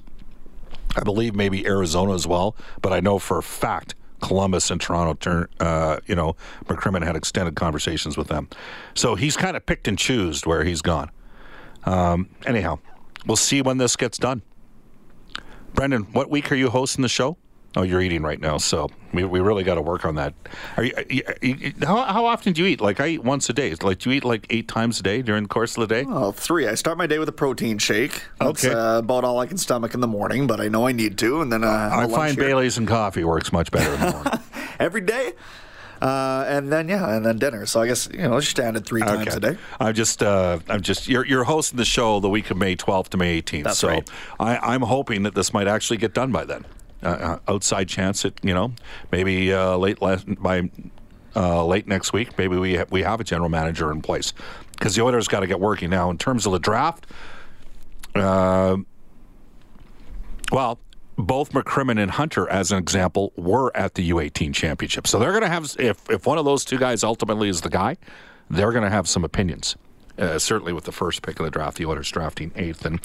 I 0.95 1.03
believe 1.03 1.35
maybe 1.35 1.65
Arizona 1.65 2.13
as 2.13 2.27
well, 2.27 2.55
but 2.81 2.93
I 2.93 2.99
know 2.99 3.19
for 3.19 3.37
a 3.37 3.43
fact 3.43 3.95
Columbus 4.23 4.71
and 4.71 4.79
Toronto, 4.79 5.13
turn, 5.15 5.47
uh, 5.59 5.99
you 6.05 6.15
know, 6.15 6.37
McCrimmon 6.65 7.03
had 7.03 7.15
extended 7.15 7.55
conversations 7.55 8.15
with 8.15 8.29
them. 8.29 8.47
So 8.95 9.15
he's 9.15 9.35
kind 9.35 9.57
of 9.57 9.65
picked 9.65 9.87
and 9.87 9.99
choosed 9.99 10.45
where 10.45 10.63
he's 10.63 10.81
gone. 10.81 11.11
Um, 11.83 12.29
anyhow, 12.45 12.79
we'll 13.25 13.35
see 13.35 13.61
when 13.61 13.77
this 13.77 13.97
gets 13.97 14.17
done. 14.17 14.41
Brendan, 15.73 16.03
what 16.13 16.29
week 16.29 16.51
are 16.53 16.55
you 16.55 16.69
hosting 16.69 17.01
the 17.01 17.09
show? 17.09 17.37
Oh, 17.75 17.81
you're 17.81 18.01
eating 18.01 18.21
right 18.21 18.39
now, 18.39 18.57
so 18.57 18.87
we, 19.13 19.23
we 19.23 19.39
really 19.39 19.63
got 19.63 19.75
to 19.75 19.81
work 19.81 20.05
on 20.05 20.15
that. 20.15 20.35
Are 20.77 20.83
you, 20.83 20.93
are 20.95 21.35
you, 21.41 21.73
how, 21.81 22.03
how 22.03 22.25
often 22.25 22.53
do 22.53 22.61
you 22.61 22.67
eat? 22.67 22.81
Like 22.81 22.99
I 22.99 23.07
eat 23.07 23.23
once 23.23 23.49
a 23.49 23.53
day. 23.53 23.73
Like 23.81 23.97
do 23.97 24.11
you 24.11 24.17
eat 24.17 24.23
like 24.23 24.45
eight 24.51 24.67
times 24.67 24.99
a 24.99 25.03
day 25.03 25.23
during 25.23 25.43
the 25.43 25.49
course 25.49 25.75
of 25.75 25.81
the 25.81 25.87
day? 25.87 26.03
Well, 26.03 26.31
three. 26.31 26.67
I 26.67 26.75
start 26.75 26.99
my 26.99 27.07
day 27.07 27.17
with 27.17 27.29
a 27.29 27.33
protein 27.33 27.79
shake. 27.79 28.23
That's 28.39 28.63
okay. 28.63 28.75
uh, 28.75 28.99
about 28.99 29.23
all 29.23 29.39
I 29.39 29.47
can 29.47 29.57
stomach 29.57 29.95
in 29.95 30.01
the 30.01 30.07
morning, 30.07 30.45
but 30.45 30.61
I 30.61 30.67
know 30.67 30.85
I 30.85 30.91
need 30.91 31.17
to. 31.19 31.41
And 31.41 31.51
then 31.51 31.63
uh, 31.63 31.89
I 31.91 32.07
find 32.07 32.35
here. 32.35 32.45
Bailey's 32.45 32.77
and 32.77 32.87
coffee 32.87 33.23
works 33.23 33.51
much 33.51 33.71
better 33.71 33.91
in 33.93 33.99
the 33.99 34.11
morning. 34.11 34.33
Every 34.79 35.01
day. 35.01 35.33
Uh, 35.99 36.43
and 36.49 36.69
then 36.71 36.89
yeah, 36.89 37.15
and 37.15 37.25
then 37.25 37.39
dinner. 37.39 37.65
So 37.65 37.81
I 37.81 37.87
guess 37.87 38.09
you 38.11 38.19
know, 38.19 38.39
standard 38.41 38.85
three 38.85 39.01
times 39.01 39.29
okay. 39.29 39.37
a 39.37 39.39
day. 39.39 39.57
I'm 39.79 39.93
just, 39.93 40.21
uh, 40.21 40.59
I'm 40.67 40.81
just. 40.81 41.07
You're, 41.07 41.25
you're 41.25 41.45
hosting 41.45 41.77
the 41.77 41.85
show 41.85 42.19
the 42.19 42.29
week 42.29 42.51
of 42.51 42.57
May 42.57 42.75
12th 42.75 43.09
to 43.09 43.17
May 43.17 43.41
18th. 43.41 43.63
That's 43.63 43.79
so 43.79 43.87
right. 43.87 44.09
I, 44.37 44.57
I'm 44.57 44.81
hoping 44.81 45.23
that 45.23 45.33
this 45.33 45.53
might 45.53 45.67
actually 45.67 45.97
get 45.97 46.13
done 46.13 46.33
by 46.33 46.43
then. 46.43 46.65
Uh, 47.03 47.37
outside 47.49 47.89
chance 47.89 48.23
it, 48.23 48.39
you 48.43 48.53
know, 48.53 48.71
maybe 49.11 49.51
uh, 49.51 49.75
late 49.75 50.01
last, 50.01 50.25
by 50.41 50.69
uh, 51.35 51.65
late 51.65 51.87
next 51.87 52.13
week, 52.13 52.37
maybe 52.37 52.55
we 52.55 52.77
ha- 52.77 52.85
we 52.89 53.01
have 53.01 53.19
a 53.19 53.23
general 53.23 53.49
manager 53.49 53.91
in 53.91 54.01
place 54.01 54.33
because 54.71 54.95
the 54.95 55.01
Oilers 55.01 55.27
got 55.27 55.41
to 55.41 55.47
get 55.47 55.59
working 55.59 55.89
now 55.89 56.09
in 56.09 56.17
terms 56.17 56.45
of 56.45 56.53
the 56.53 56.59
draft. 56.59 57.05
Uh, 58.15 58.77
well, 60.51 60.79
both 61.17 61.51
McCrimmon 61.51 62.01
and 62.01 62.11
Hunter, 62.11 62.47
as 62.49 62.71
an 62.71 62.77
example, 62.77 63.33
were 63.35 63.75
at 63.75 63.95
the 63.95 64.09
U18 64.11 64.53
championship, 64.53 65.05
so 65.07 65.19
they're 65.19 65.31
going 65.31 65.43
to 65.43 65.49
have 65.49 65.75
if 65.79 66.09
if 66.09 66.25
one 66.25 66.37
of 66.37 66.45
those 66.45 66.63
two 66.63 66.77
guys 66.77 67.03
ultimately 67.03 67.49
is 67.49 67.61
the 67.61 67.69
guy, 67.69 67.97
they're 68.49 68.71
going 68.71 68.83
to 68.83 68.89
have 68.89 69.07
some 69.07 69.23
opinions. 69.23 69.75
Uh, 70.17 70.37
certainly 70.37 70.73
with 70.73 70.83
the 70.83 70.91
first 70.91 71.23
pick 71.23 71.39
of 71.39 71.43
the 71.43 71.49
draft, 71.49 71.77
the 71.77 71.85
Oilers 71.85 72.11
drafting 72.11 72.51
eighth. 72.55 72.85
And 72.85 72.99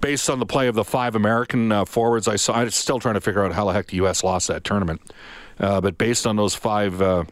based 0.00 0.30
on 0.30 0.38
the 0.38 0.46
play 0.46 0.68
of 0.68 0.74
the 0.74 0.84
five 0.84 1.14
American 1.14 1.70
uh, 1.70 1.84
forwards, 1.84 2.26
I 2.26 2.36
saw. 2.36 2.54
I'm 2.54 2.70
still 2.70 2.98
trying 2.98 3.14
to 3.14 3.20
figure 3.20 3.44
out 3.44 3.52
how 3.52 3.66
the 3.66 3.72
heck 3.72 3.88
the 3.88 3.96
U.S. 3.96 4.24
lost 4.24 4.48
that 4.48 4.64
tournament. 4.64 5.02
Uh, 5.60 5.82
but 5.82 5.98
based 5.98 6.26
on 6.26 6.36
those 6.36 6.54
five 6.54 7.02
uh, 7.02 7.24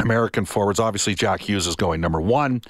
American 0.00 0.44
forwards, 0.44 0.80
obviously 0.80 1.14
Jack 1.14 1.42
Hughes 1.42 1.66
is 1.68 1.76
going 1.76 2.00
number 2.00 2.20
one. 2.20 2.62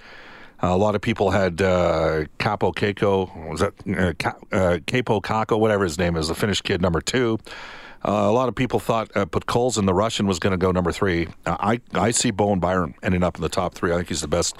a 0.60 0.76
lot 0.76 0.94
of 0.94 1.00
people 1.00 1.30
had 1.30 1.62
uh, 1.62 2.24
Capo 2.38 2.72
Keiko, 2.72 3.50
was 3.50 3.60
that 3.60 3.72
uh, 3.80 4.78
Kaapo 4.78 5.22
Kakko, 5.22 5.58
whatever 5.58 5.84
his 5.84 5.98
name 5.98 6.16
is, 6.16 6.28
the 6.28 6.34
Finnish 6.34 6.60
kid, 6.60 6.82
number 6.82 7.00
two. 7.00 7.38
Uh, 8.04 8.26
a 8.28 8.32
lot 8.32 8.48
of 8.48 8.54
people 8.54 8.80
thought 8.80 9.10
uh, 9.16 9.24
Podkolzin, 9.26 9.86
the 9.86 9.94
Russian, 9.94 10.26
was 10.26 10.38
going 10.40 10.50
to 10.50 10.56
go 10.56 10.72
number 10.72 10.90
three. 10.90 11.28
Uh, 11.46 11.56
I 11.60 11.80
I 11.94 12.10
see 12.10 12.30
Bowen 12.32 12.58
Byram 12.58 12.94
ending 13.02 13.22
up 13.22 13.36
in 13.36 13.42
the 13.42 13.48
top 13.48 13.74
three. 13.74 13.92
I 13.92 13.96
think 13.96 14.08
he's 14.08 14.22
the 14.22 14.28
best 14.28 14.56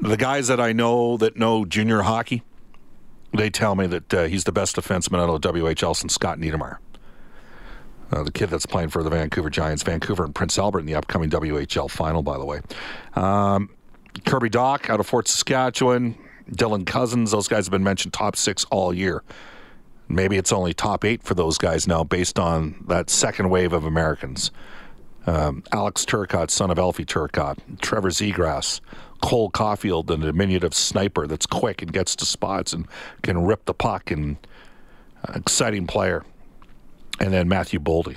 the 0.00 0.16
guys 0.16 0.48
that 0.48 0.60
I 0.60 0.72
know 0.72 1.16
that 1.16 1.36
know 1.36 1.64
junior 1.64 2.02
hockey, 2.02 2.42
they 3.32 3.50
tell 3.50 3.74
me 3.74 3.86
that 3.86 4.14
uh, 4.14 4.24
he's 4.24 4.44
the 4.44 4.52
best 4.52 4.76
defenseman 4.76 5.18
out 5.20 5.28
of 5.28 5.40
WHL 5.54 5.94
since 5.94 6.14
Scott 6.14 6.38
Niedermayer. 6.38 6.78
Uh, 8.10 8.22
the 8.22 8.32
kid 8.32 8.48
that's 8.48 8.64
playing 8.64 8.88
for 8.88 9.02
the 9.02 9.10
Vancouver 9.10 9.50
Giants, 9.50 9.82
Vancouver 9.82 10.24
and 10.24 10.34
Prince 10.34 10.58
Albert 10.58 10.80
in 10.80 10.86
the 10.86 10.94
upcoming 10.94 11.28
WHL 11.28 11.90
final, 11.90 12.22
by 12.22 12.38
the 12.38 12.44
way. 12.44 12.60
Um, 13.14 13.68
Kirby 14.24 14.48
Dach 14.48 14.88
out 14.88 14.98
of 14.98 15.06
Fort 15.06 15.28
Saskatchewan, 15.28 16.16
Dylan 16.50 16.86
Cozens, 16.86 17.32
those 17.32 17.48
guys 17.48 17.66
have 17.66 17.72
been 17.72 17.84
mentioned 17.84 18.14
top 18.14 18.36
six 18.36 18.64
all 18.70 18.94
year. 18.94 19.22
Maybe 20.08 20.38
it's 20.38 20.52
only 20.52 20.72
top 20.72 21.04
eight 21.04 21.22
for 21.22 21.34
those 21.34 21.58
guys 21.58 21.86
now 21.86 22.02
based 22.02 22.38
on 22.38 22.82
that 22.88 23.10
second 23.10 23.50
wave 23.50 23.74
of 23.74 23.84
Americans. 23.84 24.50
Um, 25.26 25.62
Alex 25.72 26.06
Turcotte, 26.06 26.50
son 26.50 26.70
of 26.70 26.78
Alfie 26.78 27.04
Turcotte, 27.04 27.58
Trevor 27.82 28.08
Zegras, 28.08 28.80
Cole 29.22 29.50
Caufield, 29.50 30.10
an 30.10 30.20
diminutive 30.20 30.74
sniper 30.74 31.26
that's 31.26 31.46
quick 31.46 31.82
and 31.82 31.92
gets 31.92 32.14
to 32.16 32.26
spots 32.26 32.72
and 32.72 32.86
can 33.22 33.44
rip 33.44 33.64
the 33.64 33.74
puck 33.74 34.10
and 34.10 34.36
uh, 35.28 35.32
exciting 35.34 35.86
player. 35.86 36.24
And 37.20 37.32
then 37.32 37.48
Matthew 37.48 37.80
Boldy. 37.80 38.16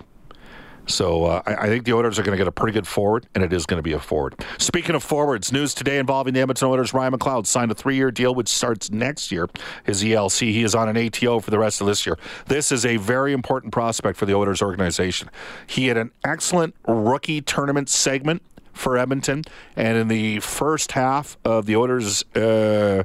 So 0.88 1.26
uh, 1.26 1.42
I, 1.46 1.56
I, 1.56 1.68
think 1.68 1.86
the 1.86 1.94
Oilers 1.94 2.20
are 2.20 2.24
going 2.24 2.34
to 2.34 2.38
get 2.38 2.48
a 2.48 2.52
pretty 2.52 2.74
good 2.74 2.88
forward, 2.88 3.28
and 3.34 3.44
it 3.44 3.54
is 3.54 3.66
going 3.66 3.78
to 3.78 3.84
be 3.84 3.94
a 3.94 4.00
forward. 4.00 4.36
Speaking 4.58 4.96
of 4.96 5.04
forwards, 5.04 5.52
news 5.52 5.74
today 5.74 5.98
involving 5.98 6.34
the 6.34 6.42
Edmonton 6.42 6.68
Oilers. 6.68 6.94
Ryan 6.94 7.14
McLeod 7.14 7.46
signed 7.46 7.72
a 7.72 7.76
three-year 7.76 8.12
deal, 8.12 8.36
which 8.36 8.50
starts 8.50 8.92
next 8.92 9.32
year. 9.32 9.50
His 9.84 10.04
ELC. 10.04 10.52
He 10.52 10.64
is 10.64 10.76
on 10.76 10.90
an 10.90 10.98
ATO 10.98 11.40
for 11.40 11.52
the 11.52 11.60
rest 11.60 11.82
of 11.82 11.88
this 11.88 12.06
year. 12.06 12.18
This 12.48 12.72
is 12.72 12.86
a 12.86 12.98
very 12.98 13.34
important 13.34 13.74
prospect 13.74 14.18
for 14.18 14.26
the 14.26 14.34
Oilers 14.36 14.62
organization. 14.62 15.30
He 15.68 15.88
had 15.88 15.98
an 15.98 16.12
excellent 16.24 16.76
rookie 16.88 17.42
tournament 17.42 17.90
segment 17.90 18.42
for 18.74 18.98
Edmonton, 18.98 19.44
and 19.76 19.98
in 19.98 20.08
the 20.08 20.40
first 20.40 20.94
half 20.94 21.38
of 21.44 21.66
the 21.66 21.76
Oilers' 21.76 22.24
uh, 22.36 23.04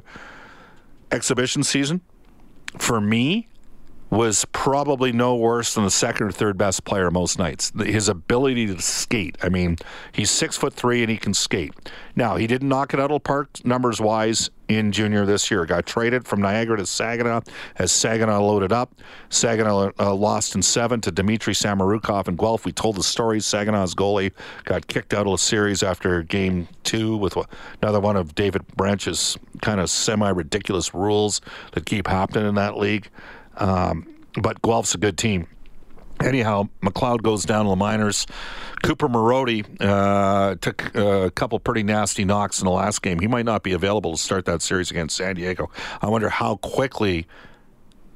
exhibition 1.11 1.63
season, 1.63 2.01
for 2.77 3.01
me, 3.01 3.47
was 4.09 4.45
probably 4.53 5.11
no 5.11 5.35
worse 5.35 5.73
than 5.73 5.83
the 5.83 5.91
second 5.91 6.27
or 6.27 6.31
third 6.31 6.57
best 6.57 6.85
player 6.85 7.11
most 7.11 7.37
nights. 7.37 7.71
His 7.77 8.07
ability 8.07 8.67
to 8.67 8.81
skate. 8.81 9.37
I 9.41 9.49
mean, 9.49 9.77
he's 10.11 10.31
six 10.31 10.55
foot 10.55 10.73
three 10.73 11.01
and 11.01 11.11
he 11.11 11.17
can 11.17 11.33
skate. 11.33 11.73
Now 12.15 12.37
he 12.37 12.47
didn't 12.47 12.69
knock 12.69 12.93
it 12.93 12.99
out 12.99 13.11
of 13.11 13.15
the 13.15 13.19
park 13.19 13.49
numbers 13.65 13.99
wise 13.99 14.49
in 14.67 14.91
junior 14.91 15.25
this 15.25 15.49
year. 15.49 15.65
Got 15.65 15.85
traded 15.85 16.27
from 16.27 16.41
Niagara 16.41 16.77
to 16.77 16.85
Saginaw 16.85 17.41
as 17.77 17.91
Saginaw 17.91 18.41
loaded 18.41 18.71
up. 18.71 18.93
Saginaw 19.29 19.91
uh, 19.99 20.13
lost 20.13 20.55
in 20.55 20.61
seven 20.61 21.01
to 21.01 21.11
Dmitry 21.11 21.53
Samorukov 21.53 22.27
and 22.27 22.37
Guelph. 22.37 22.65
We 22.65 22.71
told 22.71 22.95
the 22.95 23.03
story. 23.03 23.39
Saginaw's 23.39 23.95
goalie 23.95 24.31
got 24.65 24.87
kicked 24.87 25.13
out 25.13 25.25
of 25.25 25.31
the 25.31 25.37
series 25.37 25.83
after 25.83 26.23
game 26.23 26.67
two 26.83 27.17
with 27.17 27.37
another 27.81 27.99
one 27.99 28.15
of 28.15 28.35
David 28.35 28.65
Branch's 28.75 29.37
kind 29.61 29.79
of 29.79 29.89
semi 29.89 30.29
ridiculous 30.29 30.93
rules 30.93 31.41
that 31.73 31.85
keep 31.85 32.07
happening 32.07 32.47
in 32.47 32.55
that 32.55 32.77
league. 32.77 33.09
Um, 33.57 34.07
but 34.41 34.61
Guelph's 34.61 34.93
a 34.93 34.97
good 34.97 35.17
team. 35.17 35.47
Anyhow, 36.23 36.69
McLeod 36.81 37.21
goes 37.21 37.45
down 37.45 37.65
to 37.65 37.69
the 37.69 37.75
minors. 37.75 38.25
Cooper 38.83 39.07
Marody 39.07 39.65
uh, 39.79 40.55
took 40.55 40.95
a 40.95 41.31
couple 41.31 41.59
pretty 41.59 41.83
nasty 41.83 42.25
knocks 42.25 42.59
in 42.59 42.65
the 42.65 42.71
last 42.71 43.01
game. 43.01 43.19
He 43.19 43.27
might 43.27 43.45
not 43.45 43.63
be 43.63 43.73
available 43.73 44.11
to 44.11 44.17
start 44.17 44.45
that 44.45 44.61
series 44.61 44.89
against 44.91 45.15
San 45.15 45.35
Diego. 45.35 45.69
I 46.01 46.07
wonder 46.07 46.29
how 46.29 46.57
quickly 46.57 47.27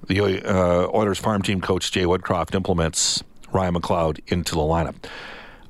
the 0.08 0.43
uh, 0.43 0.89
Oilers 0.93 1.20
farm 1.20 1.41
team 1.41 1.62
coach 1.62 1.91
Jay 1.91 2.05
Woodcroft 2.05 2.55
implements 2.55 3.24
Ryan 3.51 3.75
McLeod 3.75 4.20
into 4.27 4.55
the 4.55 4.62
lineup. 4.62 4.96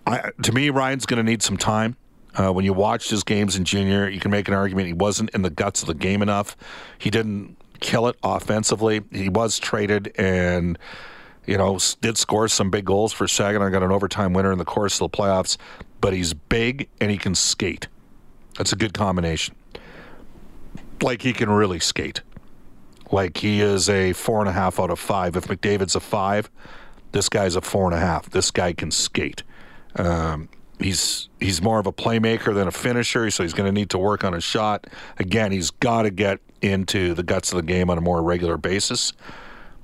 I, 0.07 0.31
to 0.43 0.51
me, 0.51 0.69
Ryan's 0.69 1.05
going 1.05 1.23
to 1.23 1.29
need 1.29 1.41
some 1.41 1.57
time. 1.57 1.97
Uh, 2.33 2.51
when 2.51 2.63
you 2.63 2.71
watched 2.71 3.09
his 3.09 3.23
games 3.23 3.57
in 3.57 3.65
junior, 3.65 4.07
you 4.07 4.19
can 4.19 4.31
make 4.31 4.47
an 4.47 4.53
argument 4.53 4.87
he 4.87 4.93
wasn't 4.93 5.29
in 5.31 5.41
the 5.41 5.49
guts 5.49 5.81
of 5.81 5.87
the 5.87 5.93
game 5.93 6.21
enough. 6.21 6.55
He 6.97 7.09
didn't 7.09 7.57
kill 7.81 8.07
it 8.07 8.15
offensively. 8.23 9.01
He 9.11 9.27
was 9.27 9.59
traded 9.59 10.13
and 10.17 10.77
you 11.45 11.57
know 11.57 11.79
did 12.01 12.17
score 12.17 12.47
some 12.47 12.69
big 12.69 12.85
goals 12.85 13.13
for 13.13 13.27
Saginaw. 13.27 13.69
Got 13.69 13.83
an 13.83 13.91
overtime 13.91 14.33
winner 14.33 14.51
in 14.51 14.57
the 14.57 14.65
course 14.65 14.99
of 15.01 15.11
the 15.11 15.17
playoffs. 15.17 15.57
But 15.99 16.13
he's 16.13 16.33
big 16.33 16.89
and 16.99 17.11
he 17.11 17.17
can 17.17 17.35
skate. 17.35 17.87
That's 18.57 18.73
a 18.73 18.75
good 18.75 18.93
combination. 18.93 19.55
Like 21.01 21.21
he 21.21 21.33
can 21.33 21.49
really 21.49 21.79
skate. 21.79 22.21
Like 23.11 23.37
he 23.37 23.61
is 23.61 23.89
a 23.89 24.13
four 24.13 24.39
and 24.39 24.49
a 24.49 24.51
half 24.51 24.79
out 24.79 24.89
of 24.89 24.99
five. 24.99 25.35
If 25.35 25.47
McDavid's 25.47 25.95
a 25.95 25.99
five, 25.99 26.49
this 27.11 27.29
guy's 27.29 27.55
a 27.55 27.61
four 27.61 27.85
and 27.85 27.93
a 27.93 27.99
half. 27.99 28.29
This 28.29 28.51
guy 28.51 28.73
can 28.73 28.89
skate. 28.91 29.43
Um, 29.95 30.49
he's 30.79 31.29
he's 31.39 31.61
more 31.61 31.79
of 31.79 31.87
a 31.87 31.91
playmaker 31.91 32.53
than 32.53 32.67
a 32.67 32.71
finisher, 32.71 33.29
so 33.31 33.43
he's 33.43 33.53
going 33.53 33.67
to 33.67 33.71
need 33.71 33.89
to 33.91 33.97
work 33.97 34.23
on 34.23 34.33
his 34.33 34.43
shot. 34.43 34.87
Again, 35.17 35.51
he's 35.51 35.71
got 35.71 36.03
to 36.03 36.09
get 36.09 36.39
into 36.61 37.13
the 37.13 37.23
guts 37.23 37.51
of 37.51 37.57
the 37.57 37.63
game 37.63 37.89
on 37.89 37.97
a 37.97 38.01
more 38.01 38.21
regular 38.21 38.57
basis. 38.57 39.13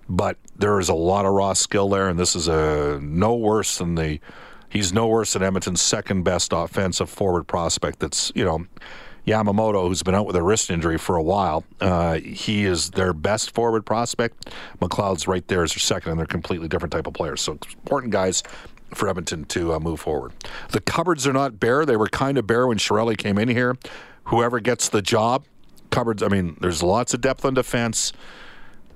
But 0.10 0.38
there 0.56 0.80
is 0.80 0.90
a 0.90 0.94
lot 0.94 1.26
of 1.26 1.34
raw 1.34 1.54
skill 1.54 1.90
there, 1.90 2.08
and 2.08 2.18
this 2.18 2.36
is 2.36 2.48
a 2.48 3.00
no 3.02 3.36
worse 3.36 3.78
than 3.78 3.96
the 3.96 4.20
he's 4.70 4.94
no 4.94 5.08
worse 5.08 5.34
than 5.34 5.44
Edmonton's 5.44 5.82
second 5.82 6.24
best 6.24 6.52
offensive 6.54 7.10
forward 7.10 7.46
prospect. 7.46 8.00
That's 8.00 8.32
you 8.36 8.46
know. 8.46 8.66
Yamamoto, 9.26 9.90
who's 9.90 10.04
been 10.04 10.16
out 10.16 10.26
with 10.26 10.38
a 10.38 10.42
wrist 10.42 10.72
injury 10.72 10.98
for 10.98 11.18
a 11.18 11.22
while, 11.22 11.66
uh, 11.82 12.14
he 12.14 12.64
is 12.64 12.92
their 12.92 13.12
best 13.12 13.52
forward 13.52 13.86
prospect. 13.86 14.56
McLeod's 14.80 15.28
right 15.28 15.46
there 15.50 15.64
as 15.64 15.74
their 15.74 15.82
second, 15.82 16.12
and 16.12 16.20
they're 16.20 16.26
completely 16.26 16.70
different 16.70 16.94
type 16.94 17.08
of 17.08 17.14
players. 17.14 17.42
So 17.42 17.60
important 17.84 18.14
guys 18.14 18.42
for 18.94 19.10
Edmonton 19.10 19.44
to 19.46 19.74
uh, 19.74 19.80
move 19.80 20.00
forward. 20.00 20.32
The 20.70 20.80
cupboards 20.80 21.28
are 21.28 21.34
not 21.34 21.60
bare. 21.60 21.86
They 21.86 21.98
were 21.98 22.08
kind 22.08 22.38
of 22.38 22.48
bare 22.48 22.68
when 22.68 22.78
Chiarelli 22.78 23.18
came 23.18 23.38
in 23.38 23.50
here. 23.50 23.76
Whoever 24.26 24.60
gets 24.62 24.90
the 24.90 25.02
job, 25.02 25.46
cupboards. 25.90 26.24
I 26.24 26.28
mean, 26.28 26.58
there's 26.62 26.84
lots 26.84 27.14
of 27.14 27.22
depth 27.22 27.44
on 27.46 27.54
defense. 27.54 28.14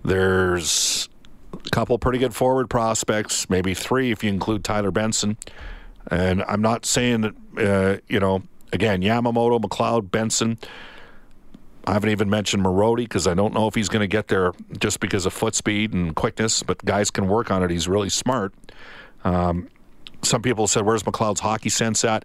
There's 0.04 1.10
a 1.54 1.70
couple 1.70 1.98
pretty 2.00 2.20
good 2.20 2.34
forward 2.34 2.70
prospects, 2.70 3.50
maybe 3.50 3.74
three 3.74 4.12
if 4.12 4.24
you 4.24 4.30
include 4.30 4.64
Tyler 4.64 4.92
Benson. 4.92 5.38
And 6.10 6.44
I'm 6.48 6.62
not 6.62 6.86
saying 6.86 7.22
that, 7.22 7.34
uh, 7.58 8.02
you 8.08 8.20
know, 8.20 8.44
again, 8.74 9.02
Yamamoto, 9.02 9.62
McLeod, 9.62 10.12
Benson. 10.12 10.58
I 11.86 11.94
haven't 11.94 12.10
even 12.10 12.30
mentioned 12.30 12.64
Marody 12.64 13.04
because 13.04 13.28
I 13.28 13.34
don't 13.34 13.54
know 13.54 13.68
if 13.68 13.76
he's 13.76 13.90
going 13.90 14.02
to 14.02 14.08
get 14.08 14.28
there 14.28 14.54
just 14.80 15.00
because 15.00 15.26
of 15.26 15.34
foot 15.34 15.56
speed 15.56 15.94
and 15.94 16.16
quickness, 16.16 16.62
but 16.64 16.84
guys 16.86 17.10
can 17.10 17.28
work 17.28 17.50
on 17.50 17.64
it. 17.64 17.72
He's 17.72 17.88
really 17.88 18.10
smart. 18.10 18.54
Um, 19.24 19.68
some 20.22 20.42
people 20.42 20.68
said, 20.68 20.86
"Where's 20.86 21.04
McLeod's 21.04 21.40
hockey 21.40 21.70
sense 21.70 22.06
at?" 22.06 22.24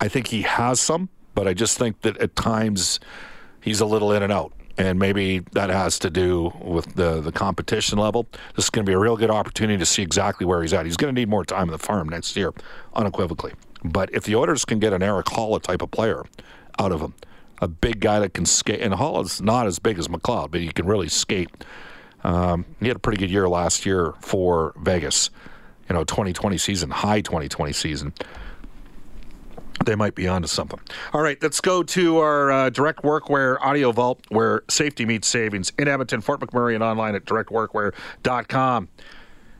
I 0.00 0.08
think 0.08 0.28
he 0.28 0.42
has 0.42 0.80
some, 0.80 1.10
but 1.34 1.46
I 1.46 1.54
just 1.54 1.76
think 1.76 2.00
that 2.02 2.16
at 2.18 2.34
times 2.34 2.98
he's 3.60 3.80
a 3.80 3.86
little 3.86 4.12
in 4.12 4.22
and 4.22 4.32
out, 4.32 4.52
and 4.78 4.98
maybe 4.98 5.40
that 5.52 5.70
has 5.70 5.98
to 5.98 6.10
do 6.10 6.52
with 6.60 6.94
the 6.94 7.20
the 7.20 7.32
competition 7.32 7.98
level. 7.98 8.26
This 8.56 8.66
is 8.66 8.70
going 8.70 8.86
to 8.86 8.90
be 8.90 8.94
a 8.94 8.98
real 8.98 9.16
good 9.16 9.30
opportunity 9.30 9.78
to 9.78 9.86
see 9.86 10.02
exactly 10.02 10.46
where 10.46 10.62
he's 10.62 10.72
at. 10.72 10.86
He's 10.86 10.96
going 10.96 11.14
to 11.14 11.20
need 11.20 11.28
more 11.28 11.44
time 11.44 11.64
in 11.64 11.72
the 11.72 11.78
farm 11.78 12.08
next 12.08 12.36
year, 12.36 12.52
unequivocally. 12.94 13.52
But 13.84 14.14
if 14.14 14.24
the 14.24 14.36
Oilers 14.36 14.64
can 14.64 14.78
get 14.78 14.92
an 14.92 15.02
Erik 15.02 15.26
Haula 15.26 15.60
type 15.60 15.82
of 15.82 15.90
player 15.90 16.24
out 16.78 16.92
of 16.92 17.00
him, 17.00 17.14
a 17.60 17.68
big 17.68 18.00
guy 18.00 18.20
that 18.20 18.34
can 18.34 18.46
skate, 18.46 18.80
and 18.80 18.94
Haula's 18.94 19.42
not 19.42 19.66
as 19.66 19.78
big 19.78 19.98
as 19.98 20.08
McLeod, 20.08 20.52
but 20.52 20.60
he 20.60 20.68
can 20.68 20.86
really 20.86 21.08
skate. 21.08 21.50
Um, 22.24 22.64
he 22.80 22.88
had 22.88 22.96
a 22.96 23.00
pretty 23.00 23.18
good 23.18 23.30
year 23.30 23.48
last 23.48 23.84
year 23.84 24.14
for 24.20 24.74
Vegas 24.80 25.30
you 25.88 25.94
know 25.94 26.04
2020 26.04 26.58
season, 26.58 26.90
high 26.90 27.20
2020 27.20 27.72
season. 27.72 28.12
They 29.84 29.94
might 29.94 30.14
be 30.14 30.28
onto 30.28 30.48
something. 30.48 30.80
All 31.12 31.22
right, 31.22 31.40
let's 31.42 31.60
go 31.60 31.82
to 31.82 32.18
our 32.18 32.50
uh, 32.50 32.70
direct 32.70 33.02
workwear 33.02 33.58
audio 33.60 33.92
vault 33.92 34.20
where 34.28 34.62
safety 34.68 35.06
meets 35.06 35.28
savings 35.28 35.72
in 35.78 35.88
Edmonton, 35.88 36.20
Fort 36.20 36.40
McMurray, 36.40 36.74
and 36.74 36.82
online 36.82 37.14
at 37.14 37.24
directworkwear.com. 37.24 38.88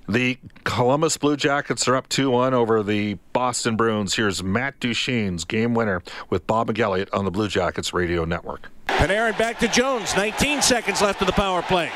The 0.09 0.39
Columbus 0.65 1.19
Blue 1.19 1.37
Jackets 1.37 1.87
are 1.87 1.95
up 1.95 2.09
2 2.09 2.31
1 2.31 2.55
over 2.55 2.83
the 2.83 3.15
Boston 3.35 3.77
Bruins. 3.77 4.15
Here's 4.15 4.43
Matt 4.43 4.81
Duchene's 4.81 5.45
game 5.45 5.75
winner 5.75 6.03
with 6.31 6.47
Bob 6.47 6.69
McElligott 6.69 7.11
on 7.13 7.27
the 7.27 7.31
Blue 7.31 7.49
Jackets 7.49 7.93
Radio 7.93 8.25
Network. 8.25 8.71
Panarin 8.99 9.39
back 9.39 9.61
to 9.61 9.69
Jones. 9.69 10.17
19 10.17 10.61
seconds 10.61 11.01
left 11.01 11.21
of 11.21 11.29
the 11.29 11.33
power 11.33 11.63
play. 11.63 11.89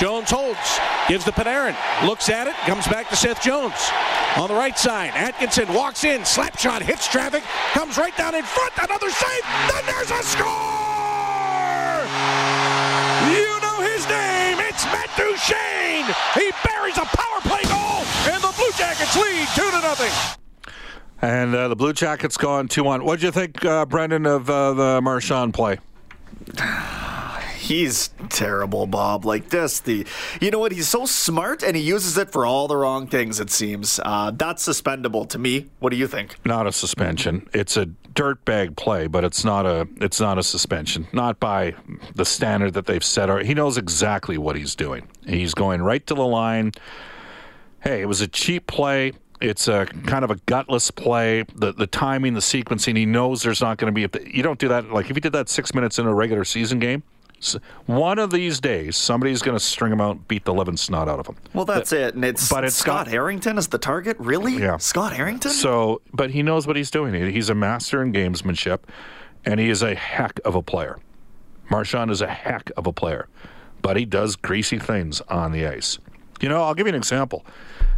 Jones 0.00 0.28
holds, 0.28 0.80
gives 1.06 1.24
the 1.24 1.30
Panarin, 1.30 1.76
looks 2.04 2.28
at 2.28 2.48
it, 2.48 2.54
comes 2.66 2.86
back 2.88 3.08
to 3.10 3.16
Seth 3.16 3.40
Jones. 3.40 3.74
On 4.36 4.48
the 4.48 4.54
right 4.54 4.76
side, 4.76 5.12
Atkinson 5.14 5.72
walks 5.72 6.02
in, 6.02 6.24
slap 6.24 6.58
shot, 6.58 6.82
hits 6.82 7.06
traffic, 7.06 7.44
comes 7.74 7.96
right 7.96 8.16
down 8.16 8.34
in 8.34 8.42
front, 8.42 8.72
another 8.76 9.08
save, 9.10 9.42
then 9.70 9.86
there's 9.86 10.10
a 10.10 10.22
score! 10.22 10.46
You 13.30 13.54
know 13.62 13.78
his 13.86 14.02
name, 14.10 14.58
it's 14.58 14.84
Matt 14.86 15.10
Duchene! 15.16 16.10
He 16.34 16.50
buries 16.66 16.98
a 16.98 17.06
power 17.06 17.40
play 17.42 17.62
goal, 17.70 18.02
and 18.34 18.42
the 18.42 18.52
Blue 18.56 18.72
Jackets 18.76 19.16
lead 19.16 19.46
2 19.54 19.62
to 19.62 19.80
nothing. 19.80 20.74
And 21.22 21.54
uh, 21.54 21.68
the 21.68 21.76
Blue 21.76 21.92
Jackets 21.92 22.36
go 22.36 22.50
on 22.50 22.66
2 22.66 22.82
1. 22.82 23.04
What 23.04 23.20
do 23.20 23.26
you 23.26 23.32
think, 23.32 23.64
uh, 23.64 23.86
Brendan, 23.86 24.26
of 24.26 24.50
uh, 24.50 24.74
the 24.74 25.00
Marchand 25.00 25.54
play? 25.54 25.78
He's 27.58 28.08
terrible, 28.30 28.86
Bob. 28.86 29.26
Like 29.26 29.50
this, 29.50 29.80
the 29.80 30.06
you 30.40 30.50
know 30.50 30.58
what? 30.58 30.72
He's 30.72 30.88
so 30.88 31.04
smart, 31.04 31.62
and 31.62 31.76
he 31.76 31.82
uses 31.82 32.16
it 32.16 32.30
for 32.30 32.46
all 32.46 32.66
the 32.66 32.76
wrong 32.76 33.06
things. 33.06 33.40
It 33.40 33.50
seems 33.50 34.00
uh, 34.02 34.30
that's 34.30 34.62
suspendable 34.62 35.26
to 35.26 35.38
me. 35.38 35.66
What 35.78 35.90
do 35.90 35.96
you 35.96 36.06
think? 36.06 36.36
Not 36.46 36.66
a 36.66 36.72
suspension. 36.72 37.46
It's 37.52 37.76
a 37.76 37.86
dirtbag 38.14 38.76
play, 38.76 39.06
but 39.06 39.22
it's 39.22 39.44
not 39.44 39.66
a 39.66 39.86
it's 40.00 40.18
not 40.18 40.38
a 40.38 40.42
suspension. 40.42 41.08
Not 41.12 41.40
by 41.40 41.74
the 42.14 42.24
standard 42.24 42.72
that 42.72 42.86
they've 42.86 43.04
set. 43.04 43.44
He 43.44 43.52
knows 43.52 43.76
exactly 43.76 44.38
what 44.38 44.56
he's 44.56 44.74
doing. 44.74 45.06
He's 45.26 45.52
going 45.52 45.82
right 45.82 46.06
to 46.06 46.14
the 46.14 46.26
line. 46.26 46.72
Hey, 47.80 48.00
it 48.00 48.06
was 48.06 48.20
a 48.20 48.28
cheap 48.28 48.66
play. 48.66 49.12
It's 49.40 49.68
a 49.68 49.86
kind 49.86 50.24
of 50.24 50.30
a 50.30 50.36
gutless 50.46 50.90
play. 50.90 51.44
The 51.54 51.72
the 51.72 51.86
timing, 51.86 52.34
the 52.34 52.40
sequencing. 52.40 52.96
He 52.96 53.06
knows 53.06 53.42
there's 53.42 53.60
not 53.60 53.78
going 53.78 53.94
to 53.94 54.08
be. 54.08 54.30
You 54.30 54.42
don't 54.42 54.58
do 54.58 54.68
that. 54.68 54.90
Like 54.90 55.10
if 55.10 55.16
you 55.16 55.20
did 55.20 55.32
that 55.32 55.48
six 55.48 55.74
minutes 55.74 55.98
in 55.98 56.06
a 56.06 56.14
regular 56.14 56.44
season 56.44 56.78
game, 56.78 57.02
one 57.86 58.18
of 58.18 58.30
these 58.30 58.60
days, 58.60 58.96
somebody's 58.96 59.42
going 59.42 59.56
to 59.56 59.62
string 59.64 59.92
him 59.92 60.00
out, 60.00 60.26
beat 60.26 60.44
the 60.44 60.52
living 60.52 60.76
snot 60.76 61.08
out 61.08 61.20
of 61.20 61.26
him. 61.26 61.36
Well, 61.54 61.64
that's 61.64 61.92
it. 61.92 62.14
And 62.14 62.24
it's, 62.24 62.48
but 62.48 62.64
it's 62.64 62.74
Scott 62.74 63.06
got, 63.06 63.12
Harrington 63.12 63.58
is 63.58 63.68
the 63.68 63.78
target. 63.78 64.16
Really? 64.18 64.56
Yeah. 64.56 64.76
Scott 64.78 65.12
Harrington. 65.12 65.52
So, 65.52 66.02
but 66.12 66.30
he 66.30 66.42
knows 66.42 66.66
what 66.66 66.76
he's 66.76 66.90
doing. 66.90 67.14
He's 67.14 67.48
a 67.48 67.54
master 67.54 68.02
in 68.02 68.12
gamesmanship, 68.12 68.80
and 69.44 69.60
he 69.60 69.70
is 69.70 69.82
a 69.82 69.94
heck 69.94 70.40
of 70.44 70.54
a 70.54 70.62
player. 70.62 70.98
Marchand 71.70 72.10
is 72.10 72.20
a 72.20 72.26
heck 72.26 72.72
of 72.76 72.86
a 72.86 72.92
player, 72.92 73.28
but 73.82 73.96
he 73.96 74.04
does 74.04 74.36
greasy 74.36 74.78
things 74.78 75.20
on 75.28 75.52
the 75.52 75.66
ice. 75.66 75.98
You 76.40 76.48
know, 76.48 76.62
I'll 76.62 76.74
give 76.74 76.86
you 76.86 76.92
an 76.92 76.96
example. 76.96 77.44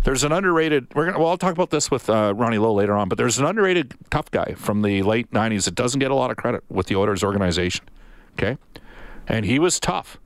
There's 0.05 0.24
an 0.24 0.33
underrated. 0.33 0.87
We're 0.94 1.07
gonna. 1.07 1.18
Well, 1.18 1.29
I'll 1.29 1.37
talk 1.37 1.53
about 1.53 1.70
this 1.70 1.90
with 1.90 2.09
uh, 2.09 2.33
Ronnie 2.35 2.59
Low 2.59 2.72
later 2.72 2.94
on. 2.94 3.09
But 3.09 3.18
there's 3.18 3.38
an 3.38 3.44
underrated 3.44 3.94
tough 4.11 4.31
guy 4.31 4.55
from 4.55 4.83
the 4.83 5.03
late 5.03 5.31
'90s 5.31 5.64
that 5.64 5.74
doesn't 5.74 6.00
get 6.00 6.11
a 6.11 6.14
lot 6.14 6.31
of 6.31 6.37
credit 6.37 6.64
with 6.68 6.87
the 6.87 6.96
Oilers 6.96 7.22
organization. 7.22 7.85
Okay, 8.33 8.57
and 9.29 9.44
he 9.44 9.59
was 9.59 9.79
tough. 9.79 10.18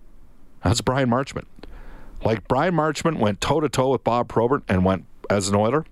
That's 0.62 0.80
Bryan 0.80 1.10
Marchment. 1.10 1.46
Like 2.24 2.46
Bryan 2.48 2.74
Marchment 2.74 3.18
went 3.18 3.40
toe 3.40 3.60
to 3.60 3.68
toe 3.68 3.90
with 3.90 4.04
Bob 4.04 4.28
Probert 4.28 4.62
and 4.68 4.84
went 4.84 5.06
as 5.28 5.48
an 5.48 5.56
Oiler. 5.56 5.84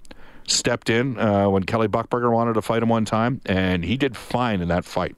Stepped 0.46 0.90
in 0.90 1.18
uh, 1.18 1.48
when 1.48 1.62
Kelly 1.64 1.88
Buchberger 1.88 2.32
wanted 2.32 2.54
to 2.54 2.62
fight 2.62 2.82
him 2.82 2.88
one 2.88 3.04
time, 3.04 3.40
and 3.46 3.84
he 3.84 3.96
did 3.96 4.16
fine 4.16 4.60
in 4.60 4.68
that 4.68 4.84
fight. 4.84 5.16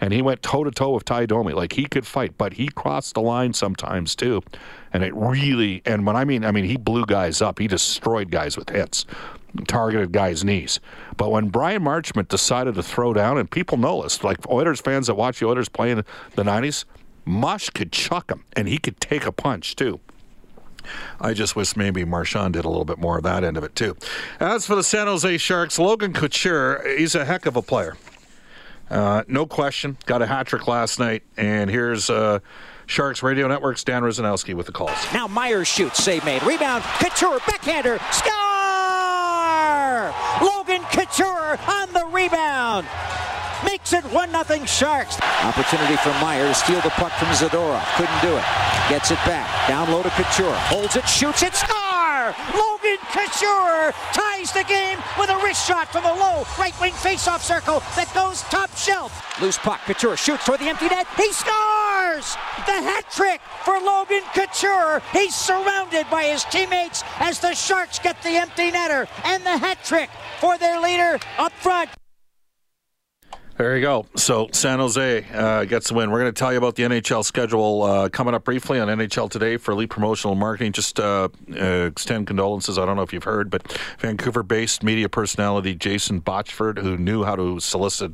And 0.00 0.12
he 0.12 0.22
went 0.22 0.42
toe 0.42 0.62
to 0.62 0.70
toe 0.70 0.90
with 0.90 1.04
Tie 1.04 1.26
Domi. 1.26 1.52
Like 1.52 1.72
he 1.72 1.86
could 1.86 2.06
fight, 2.06 2.38
but 2.38 2.54
he 2.54 2.68
crossed 2.68 3.14
the 3.14 3.20
line 3.20 3.52
sometimes 3.52 4.14
too. 4.14 4.42
And 4.92 5.02
it 5.02 5.14
really, 5.14 5.82
and 5.84 6.06
when 6.06 6.16
I 6.16 6.24
mean, 6.24 6.44
I 6.44 6.52
mean, 6.52 6.64
he 6.64 6.76
blew 6.76 7.04
guys 7.04 7.42
up. 7.42 7.58
He 7.58 7.66
destroyed 7.66 8.30
guys 8.30 8.56
with 8.56 8.70
hits, 8.70 9.06
targeted 9.66 10.12
guys' 10.12 10.44
knees. 10.44 10.78
But 11.16 11.30
when 11.30 11.48
Bryan 11.48 11.82
Marchment 11.82 12.28
decided 12.28 12.74
to 12.76 12.82
throw 12.82 13.12
down, 13.12 13.38
and 13.38 13.50
people 13.50 13.76
know 13.76 14.02
this, 14.02 14.22
like 14.22 14.48
Oilers 14.48 14.80
fans 14.80 15.08
that 15.08 15.14
watch 15.14 15.40
the 15.40 15.46
Oilers 15.46 15.68
play 15.68 15.90
in 15.90 16.04
the 16.36 16.42
90s, 16.42 16.84
Mush 17.24 17.68
could 17.70 17.92
chuck 17.92 18.30
him, 18.30 18.44
and 18.54 18.68
he 18.68 18.78
could 18.78 19.00
take 19.00 19.26
a 19.26 19.32
punch 19.32 19.76
too. 19.76 20.00
I 21.20 21.34
just 21.34 21.56
wish 21.56 21.76
maybe 21.76 22.04
Marchand 22.04 22.54
did 22.54 22.64
a 22.64 22.68
little 22.68 22.84
bit 22.84 22.98
more 22.98 23.18
of 23.18 23.24
that 23.24 23.44
end 23.44 23.56
of 23.56 23.64
it 23.64 23.74
too. 23.74 23.96
As 24.40 24.66
for 24.66 24.74
the 24.74 24.82
San 24.82 25.06
Jose 25.06 25.38
Sharks, 25.38 25.78
Logan 25.78 26.12
Couture, 26.12 26.82
he's 26.96 27.14
a 27.14 27.24
heck 27.24 27.46
of 27.46 27.56
a 27.56 27.62
player. 27.62 27.96
Uh, 28.90 29.22
no 29.28 29.46
question. 29.46 29.98
Got 30.06 30.22
a 30.22 30.26
hat 30.26 30.46
trick 30.46 30.66
last 30.66 30.98
night, 30.98 31.22
and 31.36 31.68
here's 31.68 32.08
uh, 32.08 32.38
Sharks 32.86 33.22
Radio 33.22 33.46
Network's 33.46 33.84
Dan 33.84 34.02
Rusanowsky 34.02 34.54
with 34.54 34.66
the 34.66 34.72
calls. 34.72 34.96
Now 35.12 35.26
Myers 35.26 35.68
shoots, 35.68 36.02
save 36.02 36.24
made, 36.24 36.42
rebound, 36.42 36.82
Couture, 36.98 37.38
backhander, 37.46 37.98
score! 38.12 38.34
Logan 40.40 40.82
Couture 40.90 41.58
on 41.68 41.92
the 41.92 42.06
rebound 42.10 42.86
makes 43.64 43.92
it 43.92 44.04
1 44.04 44.44
0 44.44 44.64
Sharks. 44.66 45.20
Opportunity 45.42 45.96
for 45.96 46.10
Myers, 46.20 46.56
steal 46.58 46.80
the 46.80 46.90
puck 46.90 47.12
from 47.12 47.28
Zadorov. 47.28 47.84
Couldn't 47.96 48.20
do 48.22 48.36
it. 48.36 48.44
Gets 48.88 49.10
it 49.10 49.18
back. 49.26 49.68
Down 49.68 49.90
low 49.90 50.02
to 50.02 50.10
Couture. 50.10 50.54
Holds 50.72 50.96
it, 50.96 51.08
shoots 51.08 51.42
it, 51.42 51.54
score! 51.54 52.34
Logan 52.54 52.98
Couture 53.12 53.92
ties 54.12 54.52
the 54.52 54.64
game 54.68 54.98
with 55.18 55.30
a 55.30 55.36
wrist 55.42 55.66
shot 55.66 55.88
from 55.88 56.04
the 56.04 56.12
low 56.12 56.44
right 56.58 56.78
wing 56.80 56.92
faceoff 56.92 57.40
circle 57.40 57.80
that 57.96 58.12
goes 58.14 58.42
top 58.44 58.74
shelf. 58.76 59.40
Loose 59.40 59.58
puck, 59.58 59.80
Couture 59.84 60.16
shoots 60.16 60.44
toward 60.44 60.60
the 60.60 60.68
empty 60.68 60.88
net. 60.88 61.06
He 61.16 61.32
scores! 61.32 62.36
The 62.66 62.80
hat 62.80 63.04
trick 63.10 63.40
for 63.64 63.78
Logan 63.78 64.22
Couture. 64.34 65.02
He's 65.12 65.34
surrounded 65.34 66.06
by 66.10 66.24
his 66.24 66.44
teammates 66.44 67.04
as 67.20 67.40
the 67.40 67.54
Sharks 67.54 67.98
get 67.98 68.20
the 68.22 68.36
empty 68.36 68.70
netter 68.70 69.06
and 69.24 69.44
the 69.44 69.56
hat 69.56 69.84
trick 69.84 70.10
for 70.40 70.58
their 70.58 70.80
leader 70.80 71.18
up 71.38 71.52
front. 71.52 71.90
There 73.58 73.76
you 73.76 73.82
go. 73.82 74.06
So 74.14 74.48
San 74.52 74.78
Jose 74.78 75.26
uh, 75.34 75.64
gets 75.64 75.88
the 75.88 75.94
win. 75.94 76.12
We're 76.12 76.20
going 76.20 76.32
to 76.32 76.38
tell 76.38 76.52
you 76.52 76.58
about 76.58 76.76
the 76.76 76.84
NHL 76.84 77.24
schedule 77.24 77.82
uh, 77.82 78.08
coming 78.08 78.32
up 78.32 78.44
briefly 78.44 78.78
on 78.78 78.86
NHL 78.86 79.28
Today 79.28 79.56
for 79.56 79.72
Elite 79.72 79.90
Promotional 79.90 80.36
Marketing. 80.36 80.70
Just 80.70 81.00
uh, 81.00 81.28
uh 81.52 81.64
extend 81.86 82.28
condolences. 82.28 82.78
I 82.78 82.86
don't 82.86 82.94
know 82.94 83.02
if 83.02 83.12
you've 83.12 83.24
heard, 83.24 83.50
but 83.50 83.66
Vancouver-based 83.98 84.84
media 84.84 85.08
personality 85.08 85.74
Jason 85.74 86.20
Botchford, 86.20 86.78
who 86.78 86.96
knew 86.96 87.24
how 87.24 87.34
to 87.34 87.58
solicit 87.58 88.12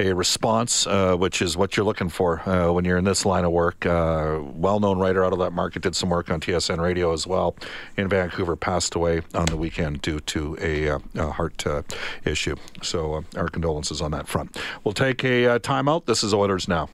a 0.00 0.14
response, 0.14 0.86
uh, 0.86 1.14
which 1.14 1.42
is 1.42 1.56
what 1.56 1.76
you're 1.76 1.84
looking 1.84 2.08
for 2.08 2.40
uh, 2.48 2.72
when 2.72 2.84
you're 2.84 2.96
in 2.96 3.04
this 3.04 3.24
line 3.24 3.44
of 3.44 3.52
work. 3.52 3.84
Uh, 3.84 4.40
well-known 4.42 4.98
writer 4.98 5.24
out 5.24 5.32
of 5.32 5.38
that 5.38 5.52
market 5.52 5.82
did 5.82 5.94
some 5.94 6.08
work 6.08 6.30
on 6.30 6.40
TSN 6.40 6.80
Radio 6.80 7.12
as 7.12 7.26
well 7.26 7.54
in 7.96 8.08
Vancouver. 8.08 8.56
Passed 8.56 8.94
away 8.94 9.22
on 9.34 9.46
the 9.46 9.56
weekend 9.56 10.02
due 10.02 10.20
to 10.20 10.56
a, 10.60 10.90
uh, 10.90 10.98
a 11.14 11.30
heart 11.30 11.66
uh, 11.66 11.82
issue. 12.24 12.56
So 12.82 13.14
uh, 13.14 13.22
our 13.36 13.48
condolences 13.48 14.00
on 14.00 14.10
that 14.12 14.26
front. 14.26 14.56
We'll 14.84 14.94
take 14.94 15.22
a 15.24 15.60
timeout. 15.60 16.06
This 16.06 16.24
is 16.24 16.32
Oilers 16.32 16.66
now. 16.66 16.88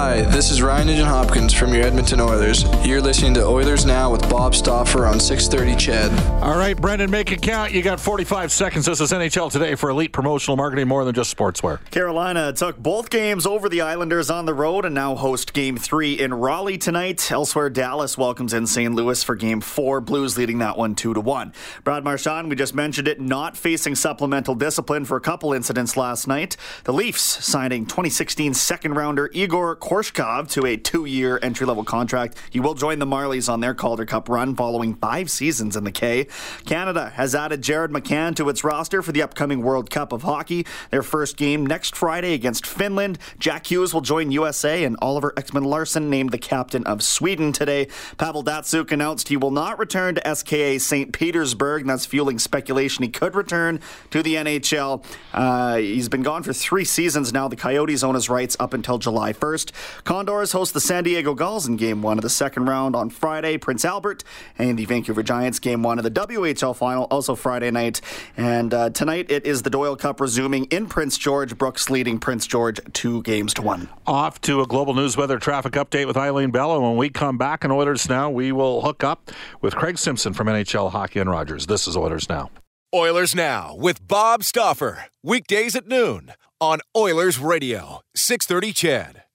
Hi, 0.00 0.20
this 0.20 0.52
is 0.52 0.62
Ryan 0.62 0.86
Nugent 0.86 1.08
Hopkins 1.08 1.52
from 1.52 1.74
your 1.74 1.82
Edmonton 1.82 2.20
Oilers. 2.20 2.62
You're 2.86 3.00
listening 3.00 3.34
to 3.34 3.44
Oilers 3.44 3.84
Now 3.84 4.12
with 4.12 4.22
Bob 4.30 4.54
Stauffer 4.54 5.06
on 5.06 5.18
630 5.18 5.74
CHED. 5.76 6.12
All 6.40 6.56
right, 6.56 6.80
Brendan, 6.80 7.10
make 7.10 7.32
it 7.32 7.42
count. 7.42 7.72
You 7.72 7.82
got 7.82 7.98
45 7.98 8.52
seconds. 8.52 8.86
This 8.86 9.00
is 9.00 9.10
NHL 9.10 9.50
Today 9.50 9.74
for 9.74 9.90
elite 9.90 10.12
promotional 10.12 10.56
marketing 10.56 10.86
more 10.86 11.04
than 11.04 11.16
just 11.16 11.36
sportswear. 11.36 11.80
Carolina 11.90 12.52
took 12.52 12.78
both 12.78 13.10
games 13.10 13.44
over 13.44 13.68
the 13.68 13.80
Islanders 13.80 14.30
on 14.30 14.46
the 14.46 14.54
road 14.54 14.84
and 14.84 14.94
now 14.94 15.16
host 15.16 15.52
game 15.52 15.76
three 15.76 16.12
in 16.12 16.32
Raleigh 16.32 16.78
tonight. 16.78 17.28
Elsewhere, 17.32 17.68
Dallas 17.68 18.16
welcomes 18.16 18.54
in 18.54 18.68
St. 18.68 18.94
Louis 18.94 19.24
for 19.24 19.34
game 19.34 19.60
four. 19.60 20.00
Blues 20.00 20.38
leading 20.38 20.58
that 20.58 20.78
one 20.78 20.94
2 20.94 21.12
to 21.14 21.20
1. 21.20 21.52
Brad 21.82 22.04
Marchand, 22.04 22.48
we 22.48 22.54
just 22.54 22.72
mentioned 22.72 23.08
it, 23.08 23.20
not 23.20 23.56
facing 23.56 23.96
supplemental 23.96 24.54
discipline 24.54 25.04
for 25.04 25.16
a 25.16 25.20
couple 25.20 25.52
incidents 25.52 25.96
last 25.96 26.28
night. 26.28 26.56
The 26.84 26.92
Leafs 26.92 27.44
signing 27.44 27.84
2016 27.84 28.54
second 28.54 28.94
rounder 28.94 29.28
Igor 29.32 29.74
Kor- 29.74 29.87
Korshkov 29.88 30.50
to 30.50 30.66
a 30.66 30.76
two 30.76 31.06
year 31.06 31.38
entry 31.40 31.66
level 31.66 31.82
contract. 31.82 32.36
He 32.50 32.60
will 32.60 32.74
join 32.74 32.98
the 32.98 33.06
Marlies 33.06 33.50
on 33.50 33.60
their 33.60 33.72
Calder 33.72 34.04
Cup 34.04 34.28
run 34.28 34.54
following 34.54 34.94
five 34.94 35.30
seasons 35.30 35.76
in 35.76 35.84
the 35.84 35.90
K. 35.90 36.26
Canada 36.66 37.08
has 37.14 37.34
added 37.34 37.62
Jared 37.62 37.90
McCann 37.90 38.36
to 38.36 38.50
its 38.50 38.62
roster 38.62 39.00
for 39.00 39.12
the 39.12 39.22
upcoming 39.22 39.62
World 39.62 39.88
Cup 39.88 40.12
of 40.12 40.24
Hockey. 40.24 40.66
Their 40.90 41.02
first 41.02 41.38
game 41.38 41.64
next 41.64 41.96
Friday 41.96 42.34
against 42.34 42.66
Finland. 42.66 43.18
Jack 43.38 43.70
Hughes 43.70 43.94
will 43.94 44.02
join 44.02 44.30
USA, 44.30 44.84
and 44.84 44.94
Oliver 45.00 45.32
Ekman 45.38 45.64
Larsson 45.64 46.10
named 46.10 46.32
the 46.32 46.38
captain 46.38 46.84
of 46.84 47.02
Sweden 47.02 47.50
today. 47.52 47.88
Pavel 48.18 48.44
Datsyuk 48.44 48.92
announced 48.92 49.28
he 49.28 49.38
will 49.38 49.50
not 49.50 49.78
return 49.78 50.16
to 50.16 50.34
SKA 50.34 50.80
St. 50.80 51.14
Petersburg, 51.14 51.80
and 51.80 51.88
that's 51.88 52.04
fueling 52.04 52.38
speculation 52.38 53.04
he 53.04 53.08
could 53.08 53.34
return 53.34 53.80
to 54.10 54.22
the 54.22 54.34
NHL. 54.34 55.02
Uh, 55.32 55.76
he's 55.76 56.10
been 56.10 56.22
gone 56.22 56.42
for 56.42 56.52
three 56.52 56.84
seasons 56.84 57.32
now. 57.32 57.48
The 57.48 57.56
Coyotes 57.56 58.04
own 58.04 58.16
his 58.16 58.28
rights 58.28 58.54
up 58.60 58.74
until 58.74 58.98
July 58.98 59.32
1st. 59.32 59.72
Condors 60.04 60.52
host 60.52 60.74
the 60.74 60.80
San 60.80 61.04
Diego 61.04 61.34
Gulls 61.34 61.66
in 61.66 61.76
game 61.76 62.02
one 62.02 62.18
of 62.18 62.22
the 62.22 62.30
second 62.30 62.66
round 62.66 62.94
on 62.96 63.10
Friday. 63.10 63.58
Prince 63.58 63.84
Albert 63.84 64.24
and 64.58 64.78
the 64.78 64.84
Vancouver 64.84 65.22
Giants 65.22 65.58
game 65.58 65.82
one 65.82 65.98
of 65.98 66.04
the 66.04 66.10
WHL 66.10 66.74
final 66.76 67.04
also 67.04 67.34
Friday 67.34 67.70
night. 67.70 68.00
And 68.36 68.72
uh, 68.72 68.90
tonight 68.90 69.30
it 69.30 69.46
is 69.46 69.62
the 69.62 69.70
Doyle 69.70 69.96
Cup 69.96 70.20
resuming 70.20 70.64
in 70.66 70.86
Prince 70.86 71.18
George. 71.18 71.56
Brooks 71.58 71.90
leading 71.90 72.18
Prince 72.18 72.46
George 72.46 72.80
two 72.92 73.22
games 73.22 73.54
to 73.54 73.62
one. 73.62 73.88
Off 74.06 74.40
to 74.42 74.60
a 74.60 74.66
global 74.66 74.94
news 74.94 75.16
weather 75.16 75.38
traffic 75.38 75.72
update 75.74 76.06
with 76.06 76.16
Eileen 76.16 76.50
Bella. 76.50 76.80
When 76.80 76.96
we 76.96 77.08
come 77.08 77.38
back 77.38 77.64
in 77.64 77.70
Oilers 77.70 78.08
Now, 78.08 78.30
we 78.30 78.52
will 78.52 78.82
hook 78.82 79.04
up 79.04 79.30
with 79.60 79.74
Craig 79.74 79.98
Simpson 79.98 80.32
from 80.32 80.46
NHL 80.46 80.90
Hockey 80.90 81.20
and 81.20 81.30
Rogers. 81.30 81.66
This 81.66 81.86
is 81.86 81.96
Oilers 81.96 82.28
Now. 82.28 82.50
Oilers 82.94 83.34
Now 83.34 83.74
with 83.74 84.06
Bob 84.06 84.42
Stauffer. 84.42 85.04
Weekdays 85.22 85.76
at 85.76 85.86
noon 85.86 86.32
on 86.60 86.80
Oilers 86.96 87.38
Radio, 87.38 88.00
630 88.14 88.72
CHED. 88.72 89.27